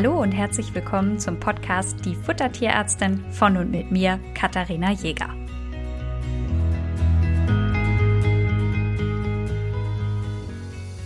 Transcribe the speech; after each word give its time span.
Hallo 0.00 0.22
und 0.22 0.30
herzlich 0.30 0.72
willkommen 0.76 1.18
zum 1.18 1.40
Podcast 1.40 2.04
Die 2.04 2.14
Futtertierärztin 2.14 3.20
von 3.32 3.56
und 3.56 3.72
mit 3.72 3.90
mir, 3.90 4.20
Katharina 4.32 4.92
Jäger. 4.92 5.34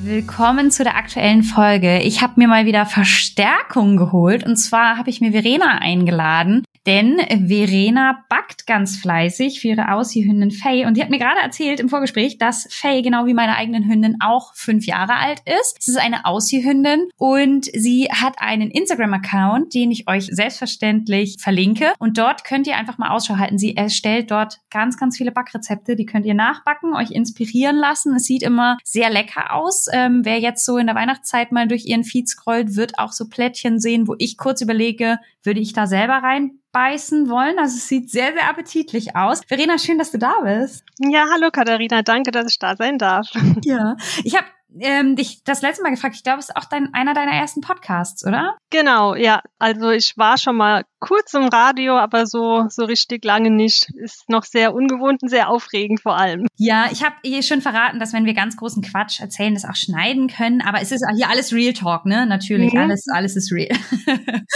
Willkommen 0.00 0.70
zu 0.70 0.84
der 0.84 0.96
aktuellen 0.96 1.42
Folge. 1.42 2.02
Ich 2.02 2.20
habe 2.20 2.34
mir 2.36 2.48
mal 2.48 2.66
wieder 2.66 2.84
Verstärkung 2.84 3.96
geholt 3.96 4.44
und 4.44 4.56
zwar 4.56 4.98
habe 4.98 5.08
ich 5.08 5.22
mir 5.22 5.32
Verena 5.32 5.78
eingeladen. 5.78 6.62
Denn 6.86 7.18
Verena 7.46 8.24
backt 8.28 8.66
ganz 8.66 8.96
fleißig 8.96 9.60
für 9.60 9.68
ihre 9.68 9.92
Aussie-Hündin 9.92 10.50
Faye. 10.50 10.84
Und 10.86 10.96
die 10.96 11.02
hat 11.02 11.10
mir 11.10 11.18
gerade 11.18 11.40
erzählt 11.40 11.78
im 11.78 11.88
Vorgespräch, 11.88 12.38
dass 12.38 12.66
Faye 12.70 13.02
genau 13.02 13.26
wie 13.26 13.34
meine 13.34 13.56
eigenen 13.56 13.88
Hündin 13.88 14.16
auch 14.20 14.54
fünf 14.54 14.86
Jahre 14.86 15.14
alt 15.14 15.42
ist. 15.60 15.76
Es 15.78 15.88
ist 15.88 15.98
eine 15.98 16.24
Aussie-Hündin 16.24 17.08
und 17.16 17.66
sie 17.66 18.08
hat 18.10 18.34
einen 18.38 18.70
Instagram-Account, 18.70 19.74
den 19.74 19.92
ich 19.92 20.08
euch 20.08 20.26
selbstverständlich 20.26 21.36
verlinke. 21.38 21.92
Und 21.98 22.18
dort 22.18 22.44
könnt 22.44 22.66
ihr 22.66 22.76
einfach 22.76 22.98
mal 22.98 23.10
Ausschau 23.10 23.36
halten. 23.36 23.58
Sie 23.58 23.76
erstellt 23.76 24.32
dort 24.32 24.58
ganz, 24.70 24.96
ganz 24.96 25.16
viele 25.16 25.30
Backrezepte. 25.30 25.94
Die 25.94 26.06
könnt 26.06 26.26
ihr 26.26 26.34
nachbacken, 26.34 26.96
euch 26.96 27.12
inspirieren 27.12 27.76
lassen. 27.76 28.16
Es 28.16 28.24
sieht 28.24 28.42
immer 28.42 28.76
sehr 28.82 29.10
lecker 29.10 29.54
aus. 29.54 29.86
Ähm, 29.92 30.22
wer 30.24 30.40
jetzt 30.40 30.64
so 30.64 30.78
in 30.78 30.86
der 30.86 30.96
Weihnachtszeit 30.96 31.52
mal 31.52 31.68
durch 31.68 31.86
ihren 31.86 32.02
Feed 32.02 32.28
scrollt, 32.28 32.74
wird 32.74 32.98
auch 32.98 33.12
so 33.12 33.28
Plättchen 33.28 33.78
sehen, 33.78 34.08
wo 34.08 34.16
ich 34.18 34.36
kurz 34.36 34.60
überlege, 34.60 35.18
würde 35.44 35.60
ich 35.60 35.72
da 35.72 35.86
selber 35.86 36.14
rein 36.14 36.58
beißen 36.72 37.28
wollen. 37.28 37.58
Also 37.58 37.76
es 37.76 37.88
sieht 37.88 38.10
sehr, 38.10 38.32
sehr 38.32 38.48
appetitlich 38.48 39.14
aus. 39.14 39.40
Verena, 39.46 39.78
schön, 39.78 39.98
dass 39.98 40.10
du 40.10 40.18
da 40.18 40.40
bist. 40.42 40.84
Ja, 40.98 41.26
hallo 41.32 41.50
Katharina, 41.50 42.02
danke, 42.02 42.30
dass 42.30 42.50
ich 42.50 42.58
da 42.58 42.76
sein 42.76 42.98
darf. 42.98 43.28
Ja, 43.64 43.96
ich 44.24 44.36
habe 44.36 44.46
ähm, 44.80 45.14
dich 45.16 45.44
das 45.44 45.62
letzte 45.62 45.82
Mal 45.82 45.90
gefragt. 45.90 46.16
Ich 46.16 46.22
glaube, 46.22 46.38
es 46.38 46.48
ist 46.48 46.56
auch 46.56 46.64
dein, 46.64 46.94
einer 46.94 47.14
deiner 47.14 47.32
ersten 47.32 47.60
Podcasts, 47.60 48.26
oder? 48.26 48.56
Genau, 48.70 49.14
ja. 49.14 49.42
Also 49.58 49.90
ich 49.90 50.14
war 50.16 50.38
schon 50.38 50.56
mal 50.56 50.84
kurz 51.00 51.34
im 51.34 51.44
Radio, 51.44 51.96
aber 51.98 52.26
so 52.26 52.66
so 52.68 52.84
richtig 52.84 53.24
lange 53.24 53.50
nicht. 53.50 53.90
Ist 53.96 54.28
noch 54.28 54.44
sehr 54.44 54.74
ungewohnt 54.74 55.22
und 55.22 55.28
sehr 55.28 55.48
aufregend 55.48 56.00
vor 56.00 56.16
allem. 56.16 56.46
Ja, 56.56 56.86
ich 56.90 57.04
habe 57.04 57.16
hier 57.22 57.42
schon 57.42 57.60
verraten, 57.60 58.00
dass 58.00 58.12
wenn 58.12 58.24
wir 58.24 58.34
ganz 58.34 58.56
großen 58.56 58.82
Quatsch 58.82 59.20
erzählen, 59.20 59.54
das 59.54 59.64
auch 59.64 59.76
schneiden 59.76 60.28
können. 60.28 60.62
Aber 60.62 60.80
es 60.80 60.90
ist 60.90 61.04
hier 61.14 61.28
alles 61.28 61.52
Real 61.52 61.74
Talk, 61.74 62.06
ne? 62.06 62.26
Natürlich, 62.26 62.72
mhm. 62.72 62.80
alles 62.80 63.06
alles 63.12 63.36
ist 63.36 63.52
real. 63.52 63.76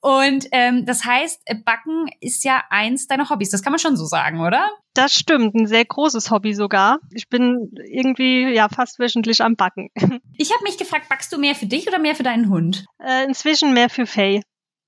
Und 0.00 0.46
ähm, 0.52 0.86
das 0.86 1.04
heißt, 1.04 1.42
Backen 1.64 2.06
ist 2.20 2.44
ja 2.44 2.62
eins 2.70 3.06
deiner 3.06 3.28
Hobbys. 3.28 3.50
Das 3.50 3.62
kann 3.62 3.72
man 3.72 3.78
schon 3.78 3.96
so 3.96 4.06
sagen, 4.06 4.40
oder? 4.40 4.66
Das 4.94 5.14
stimmt, 5.14 5.54
ein 5.54 5.66
sehr 5.66 5.84
großes 5.84 6.30
Hobby 6.30 6.54
sogar. 6.54 6.98
Ich 7.12 7.28
bin 7.28 7.70
irgendwie 7.90 8.52
ja 8.52 8.68
fast 8.68 8.98
wöchentlich 8.98 9.42
am 9.42 9.56
Backen. 9.56 9.90
Ich 10.36 10.54
habe 10.54 10.62
mich 10.62 10.78
gefragt, 10.78 11.10
backst 11.10 11.30
du 11.34 11.38
mehr 11.38 11.54
für 11.54 11.66
dich 11.66 11.86
oder 11.86 11.98
mehr 11.98 12.14
für 12.14 12.22
deinen 12.22 12.48
Hund? 12.48 12.86
Äh, 12.98 13.24
inzwischen 13.26 13.74
mehr 13.74 13.90
für 13.90 14.06
Faye. 14.06 14.40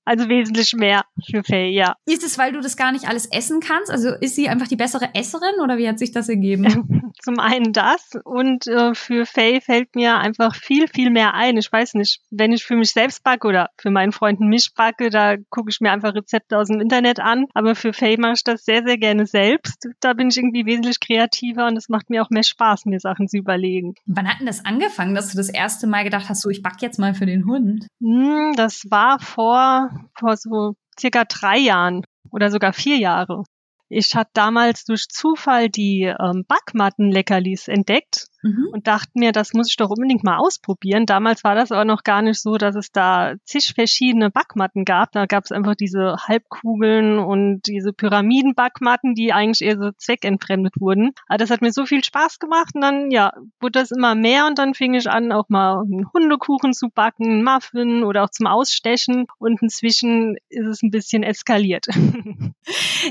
Also 0.05 0.27
wesentlich 0.27 0.73
mehr 0.73 1.03
für 1.25 1.43
Faye, 1.43 1.69
ja. 1.69 1.95
Ist 2.05 2.23
es, 2.23 2.37
weil 2.37 2.51
du 2.51 2.59
das 2.59 2.75
gar 2.75 2.91
nicht 2.91 3.07
alles 3.07 3.25
essen 3.31 3.59
kannst? 3.61 3.89
Also 3.89 4.09
ist 4.09 4.35
sie 4.35 4.49
einfach 4.49 4.67
die 4.67 4.75
bessere 4.75 5.09
Esserin 5.13 5.61
oder 5.61 5.77
wie 5.77 5.87
hat 5.87 5.99
sich 5.99 6.11
das 6.11 6.27
ergeben? 6.29 7.13
Zum 7.21 7.39
einen 7.39 7.71
das 7.71 8.09
und 8.25 8.67
äh, 8.67 8.93
für 8.95 9.25
Faye 9.25 9.61
fällt 9.61 9.95
mir 9.95 10.17
einfach 10.17 10.55
viel, 10.55 10.87
viel 10.87 11.09
mehr 11.09 11.35
ein. 11.35 11.57
Ich 11.57 11.71
weiß 11.71 11.93
nicht, 11.93 12.19
wenn 12.31 12.51
ich 12.51 12.65
für 12.65 12.75
mich 12.75 12.91
selbst 12.91 13.23
backe 13.23 13.47
oder 13.47 13.69
für 13.77 13.91
meinen 13.91 14.11
Freunden 14.11 14.47
mich 14.47 14.71
backe, 14.75 15.09
da 15.09 15.35
gucke 15.49 15.69
ich 15.69 15.79
mir 15.79 15.91
einfach 15.91 16.13
Rezepte 16.13 16.57
aus 16.57 16.67
dem 16.67 16.81
Internet 16.81 17.19
an. 17.19 17.45
Aber 17.53 17.75
für 17.75 17.93
Faye 17.93 18.17
mache 18.17 18.33
ich 18.33 18.43
das 18.43 18.65
sehr, 18.65 18.83
sehr 18.85 18.97
gerne 18.97 19.25
selbst. 19.25 19.87
Da 20.01 20.13
bin 20.13 20.29
ich 20.29 20.37
irgendwie 20.37 20.65
wesentlich 20.65 20.99
kreativer 20.99 21.67
und 21.67 21.77
es 21.77 21.87
macht 21.87 22.09
mir 22.09 22.23
auch 22.23 22.29
mehr 22.29 22.43
Spaß, 22.43 22.85
mir 22.85 22.99
Sachen 22.99 23.27
zu 23.29 23.37
überlegen. 23.37 23.93
Wann 24.05 24.27
hat 24.27 24.39
denn 24.39 24.47
das 24.47 24.65
angefangen, 24.65 25.15
dass 25.15 25.31
du 25.31 25.37
das 25.37 25.49
erste 25.49 25.87
Mal 25.87 26.03
gedacht 26.03 26.27
hast, 26.27 26.41
so 26.41 26.49
ich 26.49 26.61
backe 26.61 26.77
jetzt 26.81 26.99
mal 26.99 27.13
für 27.13 27.25
den 27.25 27.45
Hund? 27.45 27.87
Hm, 28.01 28.53
das 28.57 28.83
war 28.89 29.19
vor 29.19 29.92
vor 30.17 30.37
so 30.37 30.75
circa 30.99 31.25
drei 31.25 31.57
Jahren 31.57 32.03
oder 32.31 32.51
sogar 32.51 32.73
vier 32.73 32.97
Jahre. 32.97 33.43
Ich 33.89 34.15
hatte 34.15 34.31
damals 34.33 34.85
durch 34.85 35.07
Zufall 35.09 35.69
die 35.69 36.03
ähm, 36.03 36.45
Backmatten-Leckerlis 36.47 37.67
entdeckt 37.67 38.27
mhm. 38.43 38.67
und 38.71 38.87
dachte 38.87 39.11
mir, 39.15 39.31
das 39.31 39.53
muss 39.53 39.69
ich 39.69 39.77
doch 39.77 39.89
unbedingt 39.89 40.23
mal 40.23 40.37
ausprobieren. 40.37 41.05
Damals 41.05 41.43
war 41.43 41.55
das 41.55 41.71
aber 41.71 41.85
noch 41.85 42.03
gar 42.03 42.21
nicht 42.21 42.39
so, 42.39 42.57
dass 42.57 42.75
es 42.75 42.91
da 42.91 43.33
zig 43.45 43.73
verschiedene 43.73 44.29
Backmatten 44.29 44.85
gab. 44.85 45.11
Da 45.11 45.25
gab 45.25 45.45
es 45.45 45.51
einfach 45.51 45.75
diese 45.75 46.17
Halbkugeln 46.27 47.19
und 47.19 47.61
diese 47.65 47.93
Pyramiden-Backmatten, 47.93 49.15
die 49.15 49.33
eigentlich 49.33 49.67
eher 49.67 49.77
so 49.77 49.91
zweckentfremdet 49.97 50.79
wurden. 50.79 51.11
Aber 51.27 51.37
das 51.37 51.49
hat 51.49 51.61
mir 51.61 51.71
so 51.71 51.85
viel 51.85 52.03
Spaß 52.03 52.39
gemacht 52.39 52.75
und 52.75 52.81
dann, 52.81 53.11
ja, 53.11 53.33
wurde 53.59 53.79
das 53.79 53.91
immer 53.91 54.15
mehr 54.15 54.45
und 54.47 54.59
dann 54.59 54.73
fing 54.73 54.93
ich 54.93 55.09
an, 55.09 55.31
auch 55.31 55.49
mal 55.49 55.81
einen 55.81 56.11
Hundekuchen 56.13 56.73
zu 56.73 56.89
backen, 56.89 57.25
einen 57.25 57.43
Muffin 57.43 58.03
oder 58.03 58.23
auch 58.23 58.29
zum 58.29 58.47
Ausstechen 58.47 59.25
und 59.39 59.61
inzwischen 59.61 60.35
ist 60.49 60.67
es 60.67 60.83
ein 60.83 60.91
bisschen 60.91 61.23
eskaliert. 61.23 61.87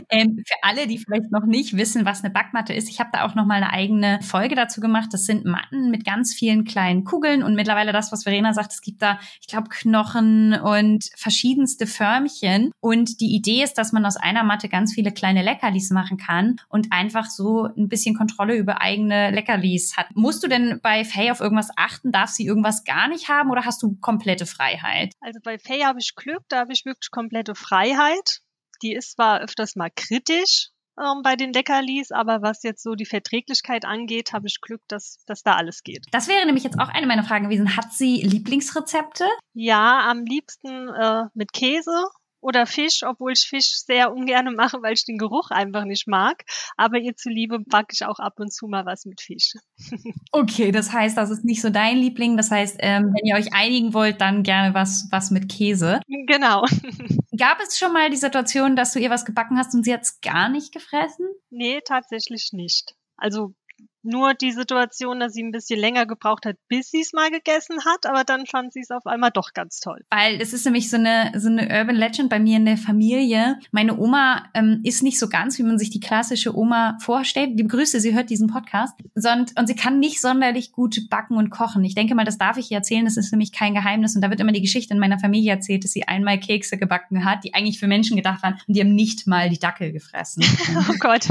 Ähm, 0.08 0.42
für 0.46 0.54
alle, 0.62 0.86
die 0.86 0.98
vielleicht 0.98 1.30
noch 1.30 1.44
nicht 1.44 1.76
wissen, 1.76 2.06
was 2.06 2.24
eine 2.24 2.32
Backmatte 2.32 2.72
ist, 2.72 2.88
ich 2.88 3.00
habe 3.00 3.10
da 3.12 3.24
auch 3.24 3.34
noch 3.34 3.44
mal 3.44 3.56
eine 3.56 3.72
eigene 3.72 4.20
Folge 4.22 4.54
dazu 4.54 4.80
gemacht. 4.80 5.10
Das 5.12 5.21
sind 5.26 5.44
Matten 5.44 5.90
mit 5.90 6.04
ganz 6.04 6.34
vielen 6.34 6.64
kleinen 6.64 7.04
Kugeln 7.04 7.42
und 7.42 7.54
mittlerweile 7.54 7.92
das, 7.92 8.12
was 8.12 8.24
Verena 8.24 8.52
sagt, 8.52 8.72
es 8.72 8.80
gibt 8.80 9.02
da, 9.02 9.18
ich 9.40 9.46
glaube, 9.46 9.68
Knochen 9.68 10.54
und 10.54 11.04
verschiedenste 11.16 11.86
Förmchen. 11.86 12.72
Und 12.80 13.20
die 13.20 13.34
Idee 13.34 13.62
ist, 13.62 13.74
dass 13.74 13.92
man 13.92 14.04
aus 14.04 14.16
einer 14.16 14.44
Matte 14.44 14.68
ganz 14.68 14.92
viele 14.92 15.12
kleine 15.12 15.42
Leckerlis 15.42 15.90
machen 15.90 16.16
kann 16.16 16.56
und 16.68 16.92
einfach 16.92 17.26
so 17.26 17.68
ein 17.76 17.88
bisschen 17.88 18.14
Kontrolle 18.14 18.56
über 18.56 18.80
eigene 18.80 19.30
Leckerlis 19.30 19.96
hat. 19.96 20.06
Musst 20.14 20.42
du 20.42 20.48
denn 20.48 20.80
bei 20.82 21.04
Faye 21.04 21.30
auf 21.30 21.40
irgendwas 21.40 21.70
achten? 21.76 22.12
Darf 22.12 22.30
sie 22.30 22.46
irgendwas 22.46 22.84
gar 22.84 23.08
nicht 23.08 23.28
haben 23.28 23.50
oder 23.50 23.64
hast 23.64 23.82
du 23.82 23.96
komplette 24.00 24.46
Freiheit? 24.46 25.14
Also 25.20 25.40
bei 25.42 25.58
Faye 25.58 25.84
habe 25.84 25.98
ich 26.00 26.14
Glück, 26.14 26.42
da 26.48 26.60
habe 26.60 26.72
ich 26.72 26.84
wirklich 26.84 27.10
komplette 27.10 27.54
Freiheit. 27.54 28.40
Die 28.82 28.94
ist 28.94 29.12
zwar 29.12 29.40
öfters 29.40 29.76
mal 29.76 29.90
kritisch, 29.94 30.71
ähm, 30.98 31.22
bei 31.22 31.36
den 31.36 31.52
Leckerlis, 31.52 32.10
aber 32.10 32.42
was 32.42 32.62
jetzt 32.62 32.82
so 32.82 32.94
die 32.94 33.06
Verträglichkeit 33.06 33.84
angeht, 33.84 34.32
habe 34.32 34.46
ich 34.46 34.60
Glück, 34.60 34.82
dass, 34.88 35.24
dass 35.26 35.42
da 35.42 35.54
alles 35.54 35.82
geht. 35.82 36.06
Das 36.12 36.28
wäre 36.28 36.44
nämlich 36.46 36.64
jetzt 36.64 36.78
auch 36.78 36.88
eine 36.88 37.06
meiner 37.06 37.24
Fragen 37.24 37.44
gewesen. 37.44 37.76
Hat 37.76 37.92
sie 37.92 38.22
Lieblingsrezepte? 38.22 39.26
Ja, 39.54 40.08
am 40.10 40.24
liebsten 40.24 40.88
äh, 40.88 41.24
mit 41.34 41.52
Käse 41.52 42.06
oder 42.42 42.66
Fisch, 42.66 43.02
obwohl 43.04 43.32
ich 43.32 43.46
Fisch 43.48 43.78
sehr 43.86 44.12
ungern 44.12 44.54
mache, 44.54 44.82
weil 44.82 44.94
ich 44.94 45.04
den 45.04 45.16
Geruch 45.16 45.50
einfach 45.50 45.84
nicht 45.84 46.08
mag. 46.08 46.44
Aber 46.76 46.98
ihr 46.98 47.16
zuliebe 47.16 47.60
backe 47.60 47.92
ich 47.92 48.04
auch 48.04 48.18
ab 48.18 48.34
und 48.38 48.52
zu 48.52 48.66
mal 48.66 48.84
was 48.84 49.06
mit 49.06 49.20
Fisch. 49.20 49.54
Okay, 50.34 50.72
das 50.72 50.92
heißt, 50.92 51.16
das 51.16 51.30
ist 51.30 51.44
nicht 51.44 51.60
so 51.60 51.68
dein 51.68 51.98
Liebling. 51.98 52.36
Das 52.36 52.50
heißt, 52.50 52.76
ähm, 52.80 53.12
wenn 53.14 53.26
ihr 53.26 53.36
euch 53.36 53.52
einigen 53.52 53.92
wollt, 53.92 54.20
dann 54.20 54.42
gerne 54.42 54.74
was, 54.74 55.06
was 55.10 55.30
mit 55.30 55.50
Käse. 55.50 56.00
Genau. 56.26 56.64
Gab 57.38 57.60
es 57.60 57.78
schon 57.78 57.92
mal 57.92 58.08
die 58.08 58.16
Situation, 58.16 58.74
dass 58.74 58.92
du 58.92 58.98
ihr 58.98 59.10
was 59.10 59.26
gebacken 59.26 59.58
hast 59.58 59.74
und 59.74 59.84
sie 59.84 59.92
hat 59.92 60.02
es 60.02 60.20
gar 60.20 60.48
nicht 60.48 60.72
gefressen? 60.72 61.26
Nee, 61.50 61.80
tatsächlich 61.84 62.50
nicht. 62.52 62.94
Also 63.16 63.54
nur 64.02 64.34
die 64.34 64.52
Situation, 64.52 65.20
dass 65.20 65.32
sie 65.32 65.42
ein 65.42 65.52
bisschen 65.52 65.78
länger 65.78 66.06
gebraucht 66.06 66.46
hat, 66.46 66.56
bis 66.68 66.90
sie 66.90 67.00
es 67.00 67.12
mal 67.12 67.30
gegessen 67.30 67.84
hat, 67.84 68.06
aber 68.06 68.24
dann 68.24 68.46
fand 68.46 68.72
sie 68.72 68.80
es 68.80 68.90
auf 68.90 69.06
einmal 69.06 69.30
doch 69.30 69.52
ganz 69.52 69.80
toll. 69.80 70.00
Weil 70.10 70.40
es 70.40 70.52
ist 70.52 70.64
nämlich 70.64 70.90
so 70.90 70.96
eine, 70.96 71.32
so 71.36 71.48
eine 71.48 71.62
Urban 71.62 71.96
Legend 71.96 72.28
bei 72.28 72.38
mir 72.38 72.56
in 72.56 72.66
der 72.66 72.76
Familie. 72.76 73.58
Meine 73.70 73.98
Oma 73.98 74.44
ähm, 74.54 74.80
ist 74.84 75.02
nicht 75.02 75.18
so 75.18 75.28
ganz, 75.28 75.58
wie 75.58 75.62
man 75.62 75.78
sich 75.78 75.90
die 75.90 76.00
klassische 76.00 76.56
Oma 76.56 76.98
vorstellt. 77.00 77.58
Die 77.58 77.66
Grüße, 77.66 78.00
sie 78.00 78.14
hört 78.14 78.30
diesen 78.30 78.48
Podcast. 78.48 78.94
Und, 79.14 79.58
und 79.58 79.66
sie 79.66 79.76
kann 79.76 79.98
nicht 79.98 80.20
sonderlich 80.20 80.72
gut 80.72 81.08
backen 81.08 81.36
und 81.36 81.50
kochen. 81.50 81.84
Ich 81.84 81.94
denke 81.94 82.14
mal, 82.14 82.24
das 82.24 82.38
darf 82.38 82.56
ich 82.56 82.70
ihr 82.70 82.78
erzählen, 82.78 83.04
das 83.04 83.16
ist 83.16 83.30
nämlich 83.32 83.52
kein 83.52 83.74
Geheimnis. 83.74 84.14
Und 84.14 84.22
da 84.22 84.30
wird 84.30 84.40
immer 84.40 84.52
die 84.52 84.62
Geschichte 84.62 84.94
in 84.94 85.00
meiner 85.00 85.18
Familie 85.18 85.52
erzählt, 85.52 85.84
dass 85.84 85.92
sie 85.92 86.08
einmal 86.08 86.38
Kekse 86.38 86.76
gebacken 86.76 87.24
hat, 87.24 87.44
die 87.44 87.54
eigentlich 87.54 87.78
für 87.78 87.86
Menschen 87.86 88.16
gedacht 88.16 88.42
waren 88.42 88.58
und 88.66 88.76
die 88.76 88.80
haben 88.80 88.94
nicht 88.94 89.26
mal 89.26 89.48
die 89.48 89.58
Dackel 89.58 89.92
gefressen. 89.92 90.44
oh 90.90 90.94
Gott, 90.98 91.28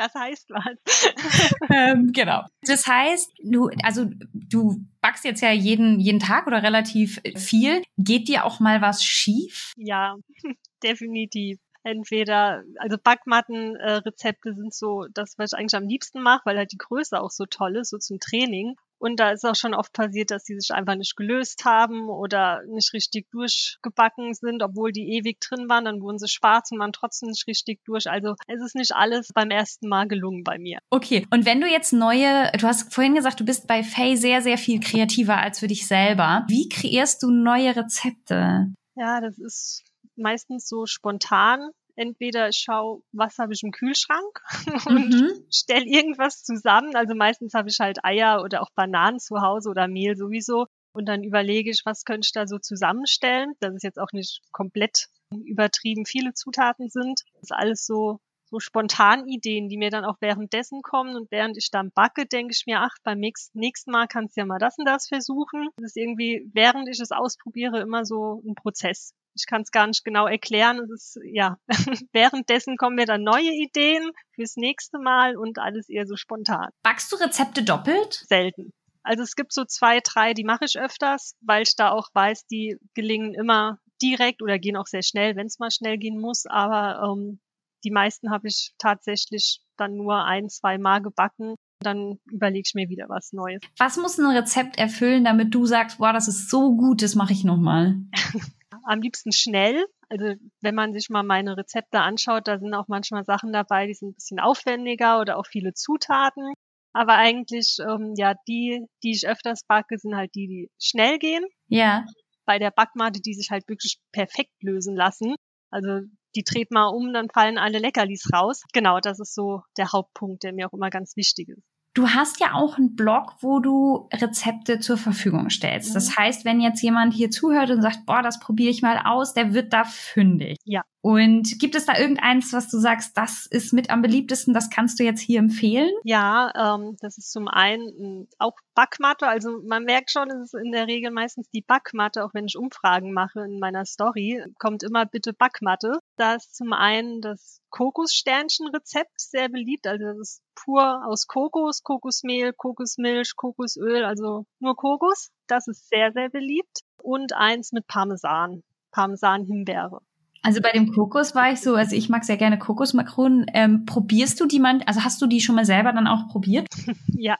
das 0.00 0.14
heißt 0.14 0.50
was. 0.50 0.76
ähm, 1.70 2.12
genau. 2.12 2.44
Das 2.62 2.86
heißt, 2.86 3.32
du, 3.44 3.70
also 3.82 4.06
du 4.32 4.84
backst 5.00 5.24
jetzt 5.24 5.42
ja 5.42 5.52
jeden, 5.52 6.00
jeden 6.00 6.20
Tag 6.20 6.46
oder 6.46 6.62
relativ 6.62 7.20
viel. 7.36 7.82
Geht 7.98 8.28
dir 8.28 8.44
auch 8.44 8.60
mal 8.60 8.80
was 8.80 9.04
schief? 9.04 9.72
Ja, 9.76 10.16
definitiv 10.82 11.58
entweder, 11.82 12.62
also 12.78 12.96
Backmattenrezepte 13.02 14.50
äh, 14.50 14.54
sind 14.54 14.74
so 14.74 15.06
das, 15.12 15.38
was 15.38 15.52
ich 15.52 15.58
eigentlich 15.58 15.74
am 15.74 15.88
liebsten 15.88 16.22
mache, 16.22 16.42
weil 16.44 16.58
halt 16.58 16.72
die 16.72 16.78
Größe 16.78 17.20
auch 17.20 17.30
so 17.30 17.46
toll 17.46 17.76
ist, 17.76 17.90
so 17.90 17.98
zum 17.98 18.20
Training. 18.20 18.76
Und 19.00 19.18
da 19.18 19.30
ist 19.30 19.44
auch 19.44 19.56
schon 19.56 19.74
oft 19.74 19.92
passiert, 19.94 20.30
dass 20.30 20.44
die 20.44 20.58
sich 20.60 20.70
einfach 20.72 20.94
nicht 20.94 21.16
gelöst 21.16 21.64
haben 21.64 22.10
oder 22.10 22.60
nicht 22.66 22.92
richtig 22.92 23.30
durchgebacken 23.30 24.34
sind, 24.34 24.62
obwohl 24.62 24.92
die 24.92 25.16
ewig 25.16 25.40
drin 25.40 25.68
waren. 25.70 25.86
Dann 25.86 26.02
wurden 26.02 26.18
sie 26.18 26.28
schwarz 26.28 26.70
und 26.70 26.78
waren 26.78 26.92
trotzdem 26.92 27.30
nicht 27.30 27.46
richtig 27.46 27.80
durch. 27.84 28.08
Also 28.10 28.34
es 28.46 28.62
ist 28.62 28.74
nicht 28.74 28.94
alles 28.94 29.28
beim 29.34 29.50
ersten 29.50 29.88
Mal 29.88 30.06
gelungen 30.06 30.44
bei 30.44 30.58
mir. 30.58 30.80
Okay. 30.90 31.26
Und 31.30 31.46
wenn 31.46 31.62
du 31.62 31.66
jetzt 31.66 31.94
neue, 31.94 32.52
du 32.52 32.66
hast 32.66 32.92
vorhin 32.92 33.14
gesagt, 33.14 33.40
du 33.40 33.44
bist 33.44 33.66
bei 33.66 33.82
Faye 33.82 34.16
sehr, 34.16 34.42
sehr 34.42 34.58
viel 34.58 34.80
kreativer 34.80 35.38
als 35.38 35.60
für 35.60 35.66
dich 35.66 35.86
selber. 35.86 36.44
Wie 36.48 36.68
kreierst 36.68 37.22
du 37.22 37.30
neue 37.30 37.74
Rezepte? 37.74 38.66
Ja, 38.96 39.22
das 39.22 39.38
ist 39.38 39.82
meistens 40.14 40.68
so 40.68 40.84
spontan 40.84 41.70
entweder 42.00 42.48
ich 42.48 42.58
schaue, 42.58 43.02
was 43.12 43.38
habe 43.38 43.52
ich 43.52 43.62
im 43.62 43.72
Kühlschrank 43.72 44.40
und 44.86 45.10
mhm. 45.10 45.44
stelle 45.52 45.84
irgendwas 45.84 46.42
zusammen. 46.42 46.96
Also 46.96 47.14
meistens 47.14 47.52
habe 47.52 47.68
ich 47.68 47.78
halt 47.78 48.04
Eier 48.04 48.42
oder 48.42 48.62
auch 48.62 48.70
Bananen 48.74 49.20
zu 49.20 49.42
Hause 49.42 49.68
oder 49.68 49.86
Mehl 49.86 50.16
sowieso. 50.16 50.66
Und 50.92 51.06
dann 51.08 51.22
überlege 51.22 51.70
ich, 51.70 51.82
was 51.84 52.04
könnte 52.04 52.26
ich 52.26 52.32
da 52.32 52.46
so 52.46 52.58
zusammenstellen, 52.58 53.52
dass 53.60 53.74
es 53.74 53.82
jetzt 53.82 53.98
auch 53.98 54.12
nicht 54.12 54.40
komplett 54.50 55.06
übertrieben 55.30 56.04
viele 56.06 56.32
Zutaten 56.32 56.88
sind. 56.88 57.20
Das 57.34 57.42
ist 57.42 57.52
alles 57.52 57.86
so, 57.86 58.18
so 58.46 58.58
spontan 58.58 59.28
Ideen, 59.28 59.68
die 59.68 59.76
mir 59.76 59.90
dann 59.90 60.04
auch 60.04 60.16
währenddessen 60.20 60.82
kommen. 60.82 61.14
Und 61.14 61.30
während 61.30 61.56
ich 61.58 61.70
dann 61.70 61.92
backe, 61.92 62.26
denke 62.26 62.52
ich 62.56 62.64
mir, 62.66 62.80
ach, 62.80 62.96
beim 63.04 63.20
nächsten 63.20 63.90
Mal 63.90 64.08
kannst 64.08 64.36
du 64.36 64.40
ja 64.40 64.46
mal 64.46 64.58
das 64.58 64.78
und 64.78 64.86
das 64.86 65.06
versuchen. 65.06 65.68
Das 65.76 65.90
ist 65.90 65.96
irgendwie, 65.96 66.50
während 66.54 66.88
ich 66.88 66.98
es 66.98 67.12
ausprobiere, 67.12 67.80
immer 67.80 68.04
so 68.04 68.42
ein 68.44 68.54
Prozess. 68.54 69.14
Ich 69.34 69.46
kann 69.46 69.62
es 69.62 69.70
gar 69.70 69.86
nicht 69.86 70.04
genau 70.04 70.26
erklären. 70.26 70.78
Es 70.80 70.90
ist, 70.90 71.20
ja, 71.24 71.56
währenddessen 72.12 72.76
kommen 72.76 72.96
mir 72.96 73.06
dann 73.06 73.22
neue 73.22 73.52
Ideen 73.52 74.10
fürs 74.34 74.56
nächste 74.56 74.98
Mal 74.98 75.36
und 75.36 75.58
alles 75.58 75.88
eher 75.88 76.06
so 76.06 76.16
spontan. 76.16 76.70
Backst 76.82 77.12
du 77.12 77.16
Rezepte 77.16 77.62
doppelt? 77.62 78.24
Selten. 78.28 78.72
Also 79.02 79.22
es 79.22 79.34
gibt 79.34 79.52
so 79.52 79.64
zwei, 79.64 80.00
drei, 80.00 80.34
die 80.34 80.44
mache 80.44 80.66
ich 80.66 80.78
öfters, 80.78 81.34
weil 81.40 81.62
ich 81.62 81.74
da 81.74 81.90
auch 81.90 82.08
weiß, 82.12 82.46
die 82.46 82.76
gelingen 82.94 83.34
immer 83.34 83.78
direkt 84.02 84.42
oder 84.42 84.58
gehen 84.58 84.76
auch 84.76 84.86
sehr 84.86 85.02
schnell, 85.02 85.36
wenn 85.36 85.46
es 85.46 85.58
mal 85.58 85.70
schnell 85.70 85.98
gehen 85.98 86.20
muss. 86.20 86.46
Aber 86.46 87.02
ähm, 87.02 87.40
die 87.84 87.90
meisten 87.90 88.30
habe 88.30 88.48
ich 88.48 88.72
tatsächlich 88.78 89.60
dann 89.76 89.96
nur 89.96 90.24
ein, 90.24 90.48
zwei 90.48 90.78
Mal 90.78 91.00
gebacken. 91.00 91.54
Dann 91.82 92.18
überlege 92.30 92.64
ich 92.66 92.74
mir 92.74 92.90
wieder 92.90 93.08
was 93.08 93.32
Neues. 93.32 93.62
Was 93.78 93.96
muss 93.96 94.18
ein 94.18 94.26
Rezept 94.26 94.78
erfüllen, 94.78 95.24
damit 95.24 95.54
du 95.54 95.64
sagst, 95.64 95.98
boah, 95.98 96.12
das 96.12 96.28
ist 96.28 96.50
so 96.50 96.76
gut, 96.76 97.02
das 97.02 97.14
mache 97.14 97.32
ich 97.32 97.44
nochmal? 97.44 97.96
Am 98.84 99.00
liebsten 99.00 99.32
schnell. 99.32 99.84
Also 100.08 100.34
wenn 100.60 100.74
man 100.74 100.92
sich 100.92 101.08
mal 101.08 101.22
meine 101.22 101.56
Rezepte 101.56 102.00
anschaut, 102.00 102.48
da 102.48 102.58
sind 102.58 102.74
auch 102.74 102.88
manchmal 102.88 103.24
Sachen 103.24 103.52
dabei, 103.52 103.86
die 103.86 103.94
sind 103.94 104.10
ein 104.10 104.14
bisschen 104.14 104.40
aufwendiger 104.40 105.20
oder 105.20 105.38
auch 105.38 105.46
viele 105.46 105.72
Zutaten. 105.74 106.52
Aber 106.92 107.14
eigentlich, 107.14 107.76
ähm, 107.80 108.14
ja, 108.16 108.34
die, 108.48 108.84
die 109.02 109.12
ich 109.12 109.28
öfters 109.28 109.64
backe, 109.66 109.98
sind 109.98 110.16
halt 110.16 110.34
die, 110.34 110.48
die 110.48 110.70
schnell 110.80 111.18
gehen. 111.18 111.44
Ja. 111.68 112.04
Bei 112.44 112.58
der 112.58 112.72
Backmatte, 112.72 113.20
die 113.20 113.34
sich 113.34 113.50
halt 113.50 113.68
wirklich 113.68 114.00
perfekt 114.12 114.54
lösen 114.62 114.96
lassen. 114.96 115.36
Also 115.70 116.00
die 116.34 116.42
dreht 116.42 116.72
mal 116.72 116.88
um, 116.88 117.12
dann 117.12 117.28
fallen 117.30 117.58
alle 117.58 117.78
Leckerlis 117.78 118.28
raus. 118.32 118.62
Genau, 118.72 118.98
das 118.98 119.20
ist 119.20 119.34
so 119.34 119.62
der 119.76 119.92
Hauptpunkt, 119.92 120.42
der 120.42 120.52
mir 120.52 120.66
auch 120.66 120.72
immer 120.72 120.90
ganz 120.90 121.16
wichtig 121.16 121.48
ist. 121.48 121.62
Du 122.00 122.08
hast 122.08 122.40
ja 122.40 122.54
auch 122.54 122.78
einen 122.78 122.96
Blog, 122.96 123.34
wo 123.40 123.58
du 123.58 124.08
Rezepte 124.10 124.80
zur 124.80 124.96
Verfügung 124.96 125.50
stellst. 125.50 125.94
Das 125.94 126.08
mhm. 126.08 126.16
heißt, 126.16 126.44
wenn 126.46 126.58
jetzt 126.60 126.80
jemand 126.80 127.12
hier 127.12 127.30
zuhört 127.30 127.70
und 127.70 127.82
sagt, 127.82 128.06
boah, 128.06 128.22
das 128.22 128.40
probiere 128.40 128.70
ich 128.70 128.80
mal 128.80 129.02
aus, 129.04 129.34
der 129.34 129.52
wird 129.52 129.74
da 129.74 129.84
fündig. 129.84 130.56
Ja. 130.64 130.82
Und 131.02 131.58
gibt 131.58 131.74
es 131.74 131.86
da 131.86 131.98
irgendeins, 131.98 132.52
was 132.52 132.68
du 132.70 132.78
sagst, 132.78 133.16
das 133.16 133.46
ist 133.46 133.72
mit 133.72 133.88
am 133.88 134.02
beliebtesten, 134.02 134.52
das 134.52 134.68
kannst 134.68 135.00
du 135.00 135.04
jetzt 135.04 135.20
hier 135.20 135.38
empfehlen? 135.38 135.90
Ja, 136.04 136.52
ähm, 136.54 136.96
das 137.00 137.16
ist 137.16 137.32
zum 137.32 137.48
einen 137.48 138.28
auch 138.38 138.56
Backmatte. 138.74 139.26
Also 139.26 139.62
man 139.64 139.84
merkt 139.84 140.10
schon, 140.10 140.30
es 140.30 140.52
ist 140.52 140.54
in 140.54 140.72
der 140.72 140.86
Regel 140.86 141.10
meistens 141.10 141.48
die 141.50 141.62
Backmatte, 141.62 142.24
auch 142.24 142.34
wenn 142.34 142.44
ich 142.44 142.58
Umfragen 142.58 143.12
mache 143.12 143.40
in 143.40 143.58
meiner 143.60 143.86
Story, 143.86 144.44
kommt 144.58 144.82
immer 144.82 145.06
bitte 145.06 145.32
Backmatte. 145.32 146.00
Da 146.16 146.34
ist 146.34 146.54
zum 146.54 146.74
einen 146.74 147.22
das 147.22 147.62
Kokossternchen-Rezept 147.70 149.20
sehr 149.20 149.48
beliebt. 149.48 149.86
Also 149.86 150.04
das 150.04 150.18
ist 150.18 150.42
pur 150.54 151.06
aus 151.06 151.26
Kokos, 151.26 151.82
Kokosmehl, 151.82 152.52
Kokosmilch, 152.52 153.36
Kokosöl, 153.36 154.04
also 154.04 154.44
nur 154.58 154.76
Kokos. 154.76 155.30
Das 155.46 155.66
ist 155.66 155.88
sehr, 155.88 156.12
sehr 156.12 156.28
beliebt. 156.28 156.80
Und 157.02 157.32
eins 157.32 157.72
mit 157.72 157.86
Parmesan. 157.86 158.62
Parmesan-Himbeere. 158.92 160.00
Also 160.42 160.60
bei 160.60 160.70
dem 160.70 160.92
Kokos 160.92 161.34
war 161.34 161.52
ich 161.52 161.60
so, 161.60 161.74
also 161.74 161.94
ich 161.94 162.08
mag 162.08 162.24
sehr 162.24 162.36
gerne 162.36 162.58
Kokosmakronen. 162.58 163.46
Ähm, 163.52 163.84
probierst 163.84 164.40
du 164.40 164.46
die 164.46 164.60
man, 164.60 164.82
also 164.82 165.04
hast 165.04 165.20
du 165.20 165.26
die 165.26 165.40
schon 165.40 165.54
mal 165.54 165.66
selber 165.66 165.92
dann 165.92 166.06
auch 166.06 166.28
probiert? 166.28 166.66
ja. 167.08 167.36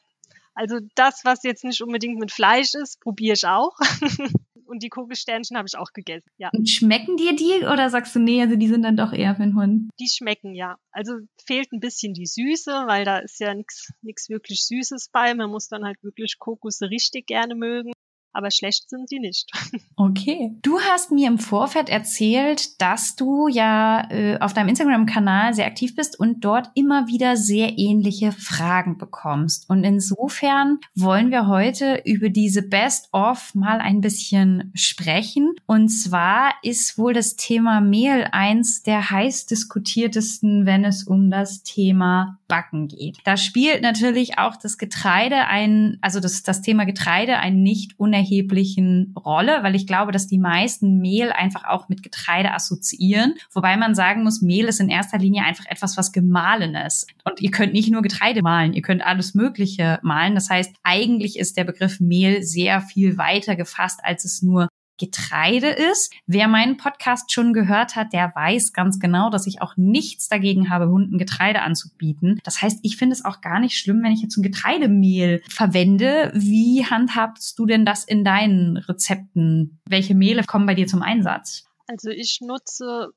Also 0.54 0.78
das, 0.94 1.24
was 1.24 1.42
jetzt 1.42 1.64
nicht 1.64 1.80
unbedingt 1.80 2.18
mit 2.18 2.32
Fleisch 2.32 2.74
ist, 2.74 3.00
probiere 3.00 3.34
ich 3.34 3.46
auch. 3.46 3.78
Und 4.66 4.84
die 4.84 4.88
Kokossternchen 4.88 5.56
habe 5.56 5.66
ich 5.66 5.76
auch 5.76 5.92
gegessen, 5.92 6.30
ja. 6.36 6.50
Und 6.52 6.68
schmecken 6.68 7.16
dir 7.16 7.34
die 7.34 7.66
oder 7.66 7.90
sagst 7.90 8.14
du, 8.14 8.20
nee, 8.20 8.40
also 8.40 8.54
die 8.54 8.68
sind 8.68 8.82
dann 8.82 8.96
doch 8.96 9.12
eher 9.12 9.34
für 9.34 9.42
den 9.42 9.56
Hund? 9.56 9.90
Die 9.98 10.06
schmecken, 10.08 10.54
ja. 10.54 10.76
Also 10.92 11.14
fehlt 11.44 11.72
ein 11.72 11.80
bisschen 11.80 12.14
die 12.14 12.26
Süße, 12.26 12.70
weil 12.86 13.04
da 13.04 13.18
ist 13.18 13.40
ja 13.40 13.52
nichts 13.52 14.28
wirklich 14.28 14.64
Süßes 14.66 15.08
bei. 15.12 15.34
Man 15.34 15.50
muss 15.50 15.66
dann 15.66 15.84
halt 15.84 16.00
wirklich 16.04 16.38
Kokos 16.38 16.82
richtig 16.82 17.26
gerne 17.26 17.56
mögen 17.56 17.90
aber 18.32 18.50
schlecht 18.50 18.88
sind 18.88 19.10
die 19.10 19.20
nicht. 19.20 19.50
Okay. 19.96 20.56
Du 20.62 20.80
hast 20.80 21.12
mir 21.12 21.28
im 21.28 21.38
Vorfeld 21.38 21.90
erzählt, 21.90 22.80
dass 22.80 23.16
du 23.16 23.48
ja 23.48 24.10
äh, 24.10 24.38
auf 24.38 24.54
deinem 24.54 24.70
Instagram-Kanal 24.70 25.52
sehr 25.52 25.66
aktiv 25.66 25.94
bist 25.94 26.18
und 26.18 26.42
dort 26.42 26.70
immer 26.74 27.06
wieder 27.06 27.36
sehr 27.36 27.76
ähnliche 27.76 28.32
Fragen 28.32 28.96
bekommst. 28.96 29.68
Und 29.68 29.84
insofern 29.84 30.78
wollen 30.94 31.30
wir 31.30 31.48
heute 31.48 32.00
über 32.06 32.30
diese 32.30 32.62
Best-of 32.62 33.54
mal 33.54 33.78
ein 33.80 34.00
bisschen 34.00 34.72
sprechen. 34.74 35.54
Und 35.66 35.90
zwar 35.90 36.54
ist 36.62 36.96
wohl 36.96 37.12
das 37.12 37.36
Thema 37.36 37.82
Mehl 37.82 38.26
eins 38.32 38.82
der 38.82 39.10
heiß 39.10 39.44
diskutiertesten, 39.44 40.64
wenn 40.64 40.86
es 40.86 41.04
um 41.04 41.30
das 41.30 41.62
Thema 41.62 42.38
Backen 42.50 42.88
geht. 42.88 43.18
Da 43.24 43.38
spielt 43.38 43.80
natürlich 43.80 44.38
auch 44.38 44.56
das 44.56 44.76
Getreide 44.76 45.46
ein, 45.46 45.98
also 46.02 46.20
das, 46.20 46.42
das 46.42 46.60
Thema 46.60 46.84
Getreide 46.84 47.38
ein 47.38 47.62
nicht 47.62 47.98
unerheblichen 48.20 49.14
Rolle, 49.16 49.62
weil 49.62 49.74
ich 49.74 49.86
glaube, 49.86 50.12
dass 50.12 50.26
die 50.26 50.38
meisten 50.38 50.98
Mehl 50.98 51.32
einfach 51.32 51.64
auch 51.64 51.88
mit 51.88 52.02
Getreide 52.02 52.52
assoziieren. 52.52 53.34
Wobei 53.52 53.76
man 53.76 53.94
sagen 53.94 54.22
muss, 54.24 54.42
Mehl 54.42 54.66
ist 54.66 54.80
in 54.80 54.88
erster 54.88 55.18
Linie 55.18 55.44
einfach 55.44 55.66
etwas, 55.66 55.96
was 55.96 56.12
gemahlenes. 56.12 57.06
Und 57.24 57.40
ihr 57.40 57.50
könnt 57.50 57.72
nicht 57.72 57.90
nur 57.90 58.02
Getreide 58.02 58.42
mahlen, 58.42 58.72
ihr 58.72 58.82
könnt 58.82 59.04
alles 59.04 59.34
Mögliche 59.34 59.98
mahlen. 60.02 60.34
Das 60.34 60.50
heißt, 60.50 60.74
eigentlich 60.82 61.38
ist 61.38 61.56
der 61.56 61.64
Begriff 61.64 62.00
Mehl 62.00 62.42
sehr 62.42 62.80
viel 62.80 63.16
weiter 63.16 63.56
gefasst, 63.56 64.00
als 64.02 64.24
es 64.24 64.42
nur 64.42 64.68
Getreide 65.00 65.68
ist. 65.68 66.12
Wer 66.26 66.46
meinen 66.46 66.76
Podcast 66.76 67.32
schon 67.32 67.52
gehört 67.52 67.96
hat, 67.96 68.12
der 68.12 68.32
weiß 68.34 68.72
ganz 68.72 69.00
genau, 69.00 69.30
dass 69.30 69.46
ich 69.46 69.62
auch 69.62 69.76
nichts 69.76 70.28
dagegen 70.28 70.68
habe, 70.68 70.88
Hunden 70.88 71.18
Getreide 71.18 71.62
anzubieten. 71.62 72.38
Das 72.44 72.60
heißt, 72.60 72.80
ich 72.82 72.96
finde 72.98 73.14
es 73.14 73.24
auch 73.24 73.40
gar 73.40 73.58
nicht 73.58 73.76
schlimm, 73.76 74.02
wenn 74.02 74.12
ich 74.12 74.20
jetzt 74.20 74.36
ein 74.36 74.42
Getreidemehl 74.42 75.42
verwende. 75.48 76.30
Wie 76.34 76.84
handhabst 76.84 77.58
du 77.58 77.66
denn 77.66 77.84
das 77.84 78.04
in 78.04 78.24
deinen 78.24 78.76
Rezepten? 78.76 79.80
Welche 79.88 80.14
Mehle 80.14 80.44
kommen 80.44 80.66
bei 80.66 80.74
dir 80.74 80.86
zum 80.86 81.02
Einsatz? 81.02 81.64
Also 81.86 82.10
ich 82.10 82.40
nutze 82.42 83.08